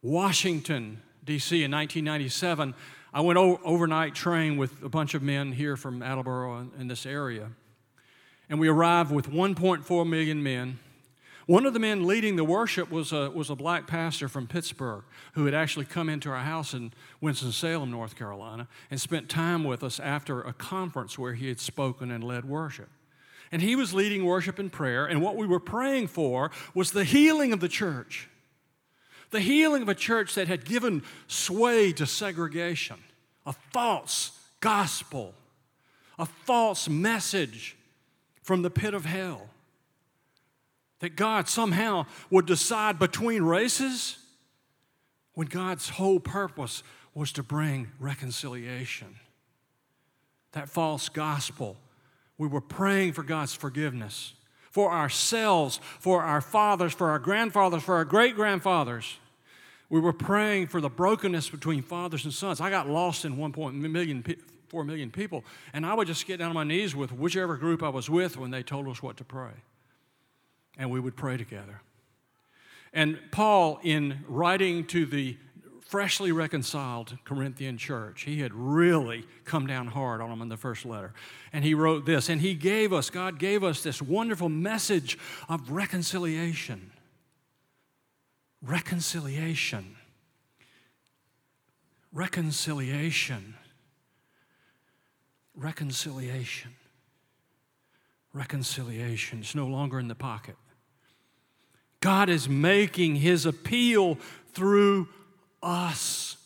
Washington, 0.01 1.01
D.C. 1.23 1.63
in 1.63 1.71
1997, 1.71 2.75
I 3.13 3.21
went 3.21 3.39
overnight 3.39 4.13
train 4.13 4.57
with 4.57 4.83
a 4.83 4.89
bunch 4.89 5.13
of 5.13 5.23
men 5.23 5.53
here 5.53 5.77
from 5.77 6.03
Attleboro 6.03 6.69
in 6.77 6.87
this 6.89 7.05
area. 7.05 7.49
And 8.49 8.59
we 8.59 8.67
arrived 8.67 9.11
with 9.11 9.31
1.4 9.31 10.07
million 10.07 10.43
men. 10.43 10.79
One 11.45 11.67
of 11.67 11.73
the 11.73 11.79
men 11.79 12.07
leading 12.07 12.37
the 12.37 12.43
worship 12.43 12.89
was 12.89 13.11
a, 13.11 13.29
was 13.29 13.51
a 13.51 13.55
black 13.55 13.85
pastor 13.85 14.27
from 14.27 14.47
Pittsburgh 14.47 15.03
who 15.33 15.45
had 15.45 15.53
actually 15.53 15.85
come 15.85 16.09
into 16.09 16.29
our 16.29 16.39
house 16.39 16.73
in 16.73 16.91
Winston-Salem, 17.21 17.91
North 17.91 18.15
Carolina, 18.15 18.67
and 18.89 18.99
spent 18.99 19.29
time 19.29 19.63
with 19.63 19.83
us 19.83 19.99
after 19.99 20.41
a 20.41 20.53
conference 20.53 21.19
where 21.19 21.33
he 21.33 21.47
had 21.47 21.59
spoken 21.59 22.09
and 22.09 22.23
led 22.23 22.45
worship. 22.45 22.89
And 23.51 23.61
he 23.61 23.75
was 23.75 23.93
leading 23.93 24.25
worship 24.25 24.57
and 24.57 24.71
prayer, 24.71 25.05
and 25.05 25.21
what 25.21 25.35
we 25.35 25.45
were 25.45 25.59
praying 25.59 26.07
for 26.07 26.49
was 26.73 26.91
the 26.91 27.03
healing 27.03 27.53
of 27.53 27.59
the 27.59 27.69
church 27.69 28.27
the 29.31 29.39
healing 29.41 29.81
of 29.81 29.89
a 29.89 29.95
church 29.95 30.35
that 30.35 30.47
had 30.47 30.65
given 30.65 31.03
sway 31.27 31.91
to 31.91 32.05
segregation, 32.05 32.97
a 33.45 33.53
false 33.73 34.31
gospel, 34.61 35.33
a 36.17 36.25
false 36.25 36.87
message 36.87 37.75
from 38.41 38.61
the 38.61 38.69
pit 38.69 38.93
of 38.93 39.03
hell. 39.03 39.49
That 41.05 41.15
God 41.15 41.47
somehow 41.47 42.07
would 42.31 42.47
decide 42.47 42.97
between 42.97 43.43
races 43.43 44.17
when 45.35 45.45
God's 45.45 45.87
whole 45.87 46.19
purpose 46.19 46.81
was 47.13 47.31
to 47.33 47.43
bring 47.43 47.91
reconciliation. 47.99 49.15
that 50.53 50.67
false 50.67 51.07
gospel. 51.09 51.77
We 52.39 52.47
were 52.47 52.59
praying 52.59 53.13
for 53.13 53.21
God's 53.21 53.53
forgiveness 53.53 54.33
for 54.71 54.91
ourselves, 54.91 55.79
for 55.99 56.23
our 56.23 56.41
fathers, 56.41 56.91
for 56.91 57.11
our 57.11 57.19
grandfathers, 57.19 57.83
for 57.83 57.97
our 57.97 58.05
great 58.05 58.35
grandfathers. 58.35 59.17
We 59.91 59.99
were 59.99 60.11
praying 60.11 60.67
for 60.67 60.81
the 60.81 60.89
brokenness 60.89 61.51
between 61.51 61.83
fathers 61.83 62.25
and 62.25 62.33
sons. 62.33 62.59
I 62.59 62.71
got 62.71 62.89
lost 62.89 63.25
in 63.25 63.37
1.4 63.37 63.73
million, 63.73 64.23
4 64.69 64.83
million 64.83 65.11
people, 65.11 65.43
and 65.71 65.85
I 65.85 65.93
would 65.93 66.07
just 66.07 66.25
get 66.25 66.39
down 66.39 66.49
on 66.49 66.55
my 66.55 66.63
knees 66.63 66.95
with 66.95 67.11
whichever 67.11 67.57
group 67.57 67.83
I 67.83 67.89
was 67.89 68.09
with 68.09 68.37
when 68.37 68.49
they 68.49 68.63
told 68.63 68.87
us 68.87 69.03
what 69.03 69.17
to 69.17 69.23
pray. 69.23 69.51
And 70.77 70.91
we 70.91 70.99
would 70.99 71.15
pray 71.15 71.37
together. 71.37 71.81
And 72.93 73.19
Paul, 73.31 73.79
in 73.83 74.19
writing 74.27 74.85
to 74.87 75.05
the 75.05 75.37
freshly 75.85 76.31
reconciled 76.31 77.17
Corinthian 77.23 77.77
church. 77.77 78.23
He 78.23 78.41
had 78.41 78.53
really 78.53 79.23
come 79.45 79.67
down 79.67 79.87
hard 79.87 80.19
on 80.19 80.29
them 80.29 80.41
in 80.41 80.49
the 80.49 80.57
first 80.57 80.83
letter. 80.83 81.13
And 81.53 81.63
he 81.63 81.73
wrote 81.73 82.05
this, 82.05 82.27
and 82.27 82.41
he 82.41 82.55
gave 82.55 82.91
us, 82.91 83.09
God 83.09 83.37
gave 83.37 83.63
us 83.63 83.83
this 83.83 84.01
wonderful 84.01 84.49
message 84.49 85.17
of 85.47 85.69
reconciliation. 85.69 86.91
Reconciliation. 88.63 89.95
Reconciliation. 92.11 93.53
Reconciliation. 95.55 96.71
Reconciliation. 98.33 99.39
It's 99.39 99.55
no 99.55 99.67
longer 99.67 99.99
in 99.99 100.07
the 100.07 100.15
pocket. 100.15 100.55
God 102.05 102.29
is 102.29 102.47
making 102.47 103.15
his 103.15 103.47
appeal 103.47 104.19
through 104.53 105.07
us. 105.63 106.37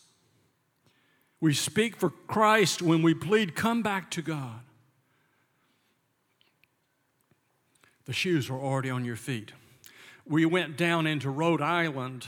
We 1.38 1.52
speak 1.52 1.96
for 1.96 2.08
Christ 2.08 2.80
when 2.80 3.02
we 3.02 3.12
plead, 3.12 3.54
come 3.54 3.82
back 3.82 4.10
to 4.12 4.22
God. 4.22 4.60
The 8.06 8.14
shoes 8.14 8.48
were 8.48 8.58
already 8.58 8.88
on 8.88 9.04
your 9.04 9.16
feet. 9.16 9.52
We 10.26 10.46
went 10.46 10.78
down 10.78 11.06
into 11.06 11.28
Rhode 11.28 11.60
Island 11.60 12.26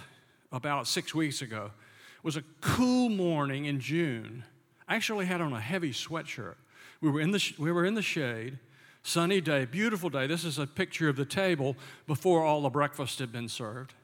about 0.53 0.87
six 0.87 1.15
weeks 1.15 1.41
ago. 1.41 1.71
It 2.19 2.25
was 2.25 2.37
a 2.37 2.45
cool 2.61 3.09
morning 3.09 3.65
in 3.65 3.81
June. 3.81 4.45
I 4.87 4.97
actually 4.97 5.25
had 5.25 5.41
on 5.41 5.55
a 5.55 5.61
heavy 5.61 5.93
sweatshirt. 5.93 6.57
We 7.01 7.09
were 7.09 7.23
in 7.23 7.31
the, 7.31 7.55
we 7.59 7.73
were 7.73 7.87
in 7.87 7.95
the 7.95 8.03
shade, 8.03 8.59
sunny 9.03 9.41
day, 9.41 9.65
beautiful 9.65 10.11
day. 10.11 10.27
This 10.27 10.45
is 10.45 10.59
a 10.59 10.67
picture 10.67 11.09
of 11.09 11.17
the 11.17 11.25
table 11.25 11.77
before 12.07 12.43
all 12.43 12.63
the 12.63 12.71
breakfast 12.71 13.19
had 13.19 13.33
been 13.33 13.49
served 13.49 13.95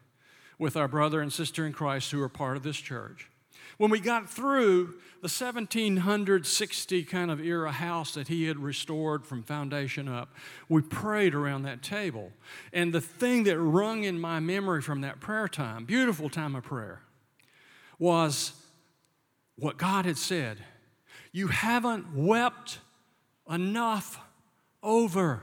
with 0.58 0.76
our 0.76 0.88
brother 0.88 1.20
and 1.20 1.32
sister 1.32 1.66
in 1.66 1.72
Christ 1.72 2.10
who 2.10 2.22
are 2.22 2.28
part 2.28 2.56
of 2.56 2.62
this 2.62 2.76
church. 2.76 3.30
When 3.76 3.90
we 3.90 4.00
got 4.00 4.28
through 4.28 4.94
the 5.20 5.28
1760 5.28 7.04
kind 7.04 7.30
of 7.30 7.40
era 7.40 7.70
house 7.70 8.14
that 8.14 8.26
he 8.26 8.44
had 8.44 8.58
restored 8.58 9.24
from 9.24 9.44
foundation 9.44 10.08
up, 10.08 10.34
we 10.68 10.82
prayed 10.82 11.34
around 11.34 11.62
that 11.62 11.82
table. 11.82 12.32
And 12.72 12.92
the 12.92 13.00
thing 13.00 13.44
that 13.44 13.58
rung 13.58 14.02
in 14.02 14.18
my 14.18 14.40
memory 14.40 14.82
from 14.82 15.02
that 15.02 15.20
prayer 15.20 15.46
time, 15.46 15.84
beautiful 15.84 16.28
time 16.28 16.56
of 16.56 16.64
prayer, 16.64 17.02
was 18.00 18.52
what 19.56 19.76
God 19.76 20.06
had 20.06 20.18
said 20.18 20.58
You 21.30 21.48
haven't 21.48 22.14
wept 22.14 22.80
enough 23.48 24.18
over 24.82 25.42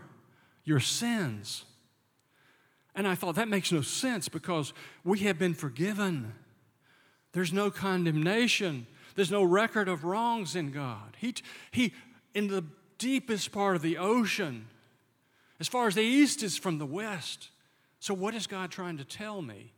your 0.64 0.80
sins. 0.80 1.66
And 2.96 3.08
I 3.08 3.16
thought 3.16 3.36
that 3.36 3.50
makes 3.50 3.72
no 3.72 3.82
sense 3.82 4.30
because 4.30 4.74
we 5.04 5.20
have 5.20 5.38
been 5.38 5.54
forgiven. 5.54 6.34
There's 7.34 7.52
no 7.52 7.70
condemnation. 7.70 8.88
There's 9.16 9.32
no 9.32 9.44
record 9.44 9.90
of 9.90 10.06
wrongs 10.06 10.56
in 10.56 10.72
God. 10.72 11.18
He, 11.18 11.36
he, 11.72 11.94
in 12.34 12.48
the 12.48 12.64
deepest 12.98 13.52
part 13.52 13.76
of 13.76 13.82
the 13.82 13.98
ocean, 13.98 14.68
as 15.60 15.68
far 15.68 15.88
as 15.88 15.96
the 15.96 16.02
east 16.02 16.44
is 16.44 16.58
from 16.58 16.78
the 16.78 16.86
west. 16.86 17.50
So, 18.00 18.14
what 18.14 18.36
is 18.36 18.48
God 18.48 18.72
trying 18.72 18.98
to 18.98 19.06
tell 19.06 19.42
me? 19.42 19.74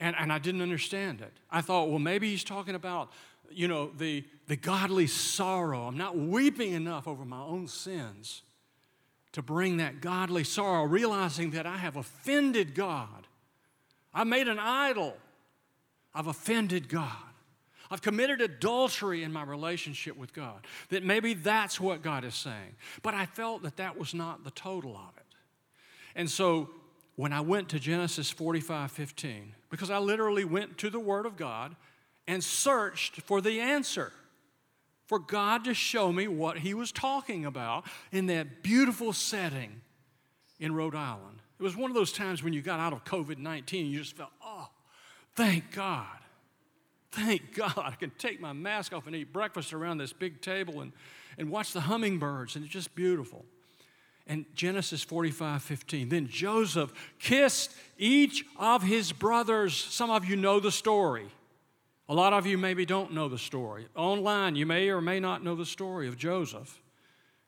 And, 0.00 0.16
and 0.18 0.32
I 0.32 0.38
didn't 0.38 0.62
understand 0.62 1.20
it. 1.20 1.32
I 1.50 1.60
thought, 1.60 1.88
well, 1.88 1.98
maybe 1.98 2.30
he's 2.30 2.44
talking 2.44 2.74
about, 2.74 3.10
you 3.50 3.68
know, 3.68 3.90
the, 3.96 4.24
the 4.50 4.56
godly 4.56 5.06
sorrow. 5.06 5.86
I'm 5.86 5.96
not 5.96 6.18
weeping 6.18 6.72
enough 6.72 7.06
over 7.06 7.24
my 7.24 7.40
own 7.40 7.68
sins 7.68 8.42
to 9.30 9.42
bring 9.42 9.76
that 9.76 10.00
godly 10.00 10.42
sorrow, 10.42 10.82
realizing 10.82 11.52
that 11.52 11.66
I 11.66 11.76
have 11.76 11.96
offended 11.96 12.74
God. 12.74 13.28
I 14.12 14.24
made 14.24 14.48
an 14.48 14.58
idol. 14.58 15.16
I've 16.12 16.26
offended 16.26 16.88
God. 16.88 17.12
I've 17.92 18.02
committed 18.02 18.40
adultery 18.40 19.22
in 19.22 19.32
my 19.32 19.44
relationship 19.44 20.16
with 20.16 20.34
God. 20.34 20.66
That 20.88 21.04
maybe 21.04 21.34
that's 21.34 21.78
what 21.78 22.02
God 22.02 22.24
is 22.24 22.34
saying. 22.34 22.74
But 23.02 23.14
I 23.14 23.26
felt 23.26 23.62
that 23.62 23.76
that 23.76 23.96
was 23.96 24.14
not 24.14 24.42
the 24.42 24.50
total 24.50 24.96
of 24.96 25.16
it. 25.16 25.26
And 26.16 26.28
so 26.28 26.70
when 27.14 27.32
I 27.32 27.40
went 27.40 27.68
to 27.68 27.78
Genesis 27.78 28.30
45 28.30 28.90
15, 28.90 29.54
because 29.70 29.90
I 29.90 29.98
literally 29.98 30.44
went 30.44 30.76
to 30.78 30.90
the 30.90 30.98
Word 30.98 31.24
of 31.24 31.36
God 31.36 31.76
and 32.26 32.42
searched 32.42 33.22
for 33.22 33.40
the 33.40 33.60
answer 33.60 34.12
for 35.10 35.18
God 35.18 35.64
to 35.64 35.74
show 35.74 36.12
me 36.12 36.28
what 36.28 36.58
He 36.58 36.72
was 36.72 36.92
talking 36.92 37.44
about 37.44 37.84
in 38.12 38.26
that 38.26 38.62
beautiful 38.62 39.12
setting 39.12 39.80
in 40.60 40.72
Rhode 40.72 40.94
Island. 40.94 41.42
It 41.58 41.64
was 41.64 41.76
one 41.76 41.90
of 41.90 41.96
those 41.96 42.12
times 42.12 42.44
when 42.44 42.52
you 42.52 42.62
got 42.62 42.78
out 42.78 42.92
of 42.92 43.02
COVID 43.04 43.36
19, 43.36 43.86
you 43.86 43.98
just 43.98 44.16
felt, 44.16 44.30
oh, 44.40 44.68
thank 45.34 45.72
God. 45.72 46.06
Thank 47.10 47.56
God. 47.56 47.76
I 47.76 47.96
can 47.98 48.12
take 48.18 48.40
my 48.40 48.52
mask 48.52 48.92
off 48.92 49.08
and 49.08 49.16
eat 49.16 49.32
breakfast 49.32 49.72
around 49.72 49.98
this 49.98 50.12
big 50.12 50.40
table 50.40 50.80
and, 50.80 50.92
and 51.36 51.50
watch 51.50 51.72
the 51.72 51.80
hummingbirds, 51.80 52.54
and 52.54 52.64
it's 52.64 52.72
just 52.72 52.94
beautiful. 52.94 53.44
And 54.28 54.44
Genesis 54.54 55.02
45 55.02 55.60
15. 55.60 56.08
Then 56.08 56.28
Joseph 56.28 56.92
kissed 57.18 57.74
each 57.98 58.44
of 58.56 58.84
his 58.84 59.10
brothers. 59.10 59.76
Some 59.76 60.08
of 60.08 60.24
you 60.24 60.36
know 60.36 60.60
the 60.60 60.70
story. 60.70 61.30
A 62.10 62.14
lot 62.14 62.32
of 62.32 62.44
you 62.44 62.58
maybe 62.58 62.84
don't 62.84 63.12
know 63.12 63.28
the 63.28 63.38
story. 63.38 63.86
Online, 63.94 64.56
you 64.56 64.66
may 64.66 64.88
or 64.88 65.00
may 65.00 65.20
not 65.20 65.44
know 65.44 65.54
the 65.54 65.64
story 65.64 66.08
of 66.08 66.18
Joseph 66.18 66.82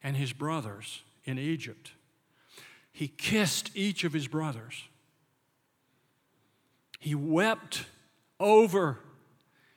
and 0.05 0.17
his 0.17 0.33
brothers 0.33 1.03
in 1.25 1.37
Egypt. 1.37 1.91
He 2.93 3.09
kissed 3.09 3.73
each 3.75 4.05
of 4.05 4.13
his 4.13 4.29
brothers. 4.29 4.85
He 7.01 7.13
wept 7.13 7.87
over 8.39 9.01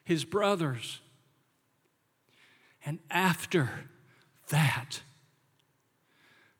his 0.03 0.23
brothers. 0.23 0.99
And 2.85 2.99
after 3.09 3.71
that, 4.49 5.01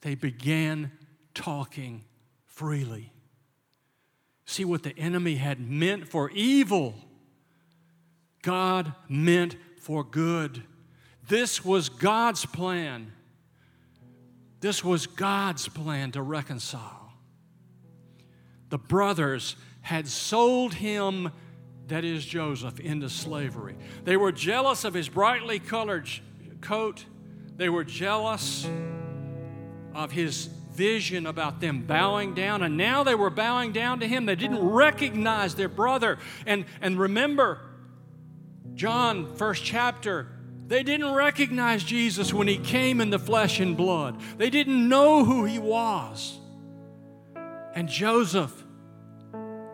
they 0.01 0.15
began 0.15 0.91
talking 1.35 2.05
freely. 2.47 3.11
See 4.45 4.65
what 4.65 4.81
the 4.81 4.97
enemy 4.97 5.35
had 5.35 5.59
meant 5.59 6.07
for 6.07 6.31
evil 6.31 6.95
God 8.45 8.93
meant 9.09 9.55
for 9.79 10.03
good. 10.03 10.61
This 11.27 11.65
was 11.65 11.89
God's 11.89 12.45
plan. 12.45 13.11
This 14.61 14.83
was 14.83 15.07
God's 15.07 15.67
plan 15.67 16.11
to 16.11 16.21
reconcile. 16.21 17.11
The 18.69 18.77
brothers 18.77 19.55
had 19.81 20.07
sold 20.07 20.75
him, 20.75 21.31
that 21.87 22.05
is 22.05 22.23
Joseph, 22.23 22.79
into 22.79 23.09
slavery. 23.09 23.75
They 24.03 24.15
were 24.15 24.31
jealous 24.31 24.83
of 24.83 24.93
his 24.93 25.09
brightly 25.09 25.57
colored 25.57 26.07
coat, 26.61 27.03
they 27.55 27.69
were 27.69 27.83
jealous 27.83 28.67
of 29.95 30.11
his 30.11 30.49
vision 30.73 31.25
about 31.25 31.61
them 31.61 31.81
bowing 31.81 32.35
down, 32.35 32.61
and 32.61 32.77
now 32.77 33.01
they 33.01 33.15
were 33.15 33.31
bowing 33.31 33.71
down 33.71 34.01
to 34.01 34.07
him. 34.07 34.27
They 34.27 34.35
didn't 34.35 34.63
recognize 34.63 35.55
their 35.55 35.69
brother. 35.69 36.19
And, 36.45 36.65
and 36.81 36.99
remember, 36.99 37.61
John, 38.75 39.35
first 39.35 39.63
chapter, 39.63 40.27
they 40.67 40.83
didn't 40.83 41.13
recognize 41.13 41.83
Jesus 41.83 42.33
when 42.33 42.47
he 42.47 42.57
came 42.57 42.99
in 42.99 43.09
the 43.09 43.19
flesh 43.19 43.59
and 43.59 43.77
blood. 43.77 44.19
They 44.37 44.49
didn't 44.49 44.89
know 44.89 45.23
who 45.23 45.45
he 45.45 45.59
was. 45.59 46.37
And 47.73 47.87
Joseph, 47.87 48.51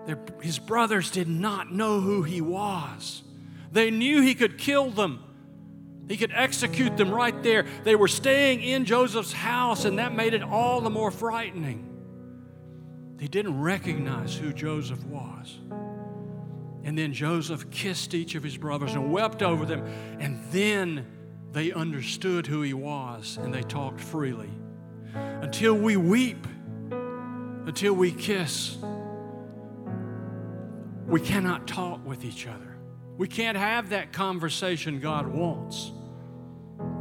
their, 0.06 0.20
his 0.42 0.60
brothers 0.60 1.12
did 1.12 1.28
not 1.28 1.72
know 1.72 2.00
who 2.00 2.24
he 2.24 2.42
was. 2.42 3.24
They 3.72 3.90
knew 3.90 4.22
he 4.22 4.36
could 4.36 4.58
kill 4.58 4.92
them, 4.92 5.24
he 6.10 6.18
could 6.18 6.34
execute 6.34 6.98
them 6.98 7.12
right 7.12 7.42
there. 7.42 7.66
They 7.86 7.96
were 7.96 8.10
staying 8.10 8.62
in 8.62 8.84
Joseph's 8.84 9.32
house, 9.32 9.86
and 9.86 9.98
that 9.98 10.14
made 10.14 10.34
it 10.34 10.44
all 10.44 10.82
the 10.82 10.90
more 10.90 11.10
frightening. 11.10 11.88
They 13.16 13.28
didn't 13.28 13.62
recognize 13.62 14.36
who 14.36 14.52
Joseph 14.52 15.04
was. 15.06 15.60
And 16.84 16.98
then 16.98 17.14
Joseph 17.14 17.70
kissed 17.70 18.14
each 18.14 18.36
of 18.36 18.44
his 18.44 18.58
brothers 18.58 18.94
and 18.94 19.12
wept 19.12 19.44
over 19.44 19.66
them. 19.66 19.86
And 20.20 20.40
then 20.52 21.06
they 21.52 21.72
understood 21.72 22.48
who 22.48 22.62
he 22.62 22.74
was 22.74 23.38
and 23.38 23.54
they 23.54 23.62
talked 23.62 24.00
freely. 24.00 24.50
Until 25.14 25.76
we 25.76 25.98
weep, 25.98 26.48
until 26.92 27.94
we 27.94 28.12
kiss, 28.12 28.78
we 31.08 31.20
cannot 31.20 31.68
talk 31.68 32.06
with 32.06 32.24
each 32.24 32.48
other. 32.48 32.78
We 33.18 33.28
can't 33.28 33.58
have 33.58 33.90
that 33.90 34.14
conversation 34.14 35.00
God 35.00 35.28
wants 35.28 35.92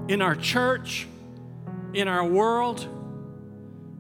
in 0.09 0.21
our 0.21 0.35
church, 0.35 1.07
in 1.95 2.09
our 2.09 2.25
world. 2.25 2.87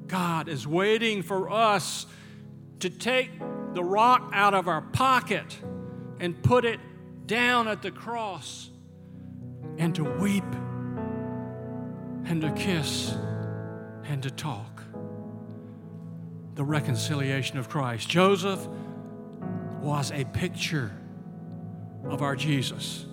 God 0.08 0.48
is 0.48 0.66
waiting 0.66 1.22
for 1.22 1.50
us 1.50 2.06
to 2.80 2.90
take 2.90 3.30
the 3.74 3.84
rock 3.84 4.30
out 4.34 4.54
of 4.54 4.66
our 4.66 4.82
pocket 4.82 5.56
and 6.20 6.40
put 6.42 6.64
it 6.64 6.78
down 7.26 7.66
at 7.66 7.82
the 7.82 7.90
cross 7.90 8.70
and 9.78 9.94
to 9.94 10.04
weep 10.04 10.44
and 12.26 12.42
to 12.42 12.52
kiss 12.52 13.14
and 14.04 14.22
to 14.22 14.30
talk. 14.30 14.82
The 16.54 16.64
reconciliation 16.64 17.58
of 17.58 17.68
Christ. 17.68 18.08
Joseph 18.08 18.66
was 19.80 20.12
a 20.12 20.24
picture 20.26 20.92
of 22.04 22.22
our 22.22 22.36
Jesus. 22.36 23.06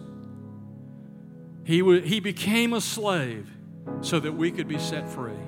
He, 1.64 1.80
w- 1.80 2.01
he 2.01 2.20
became 2.20 2.74
a 2.74 2.82
slave 2.82 3.49
so 4.01 4.20
that 4.20 4.34
we 4.34 4.51
could 4.51 4.68
be 4.68 4.80
set 4.80 5.08
free. 5.08 5.47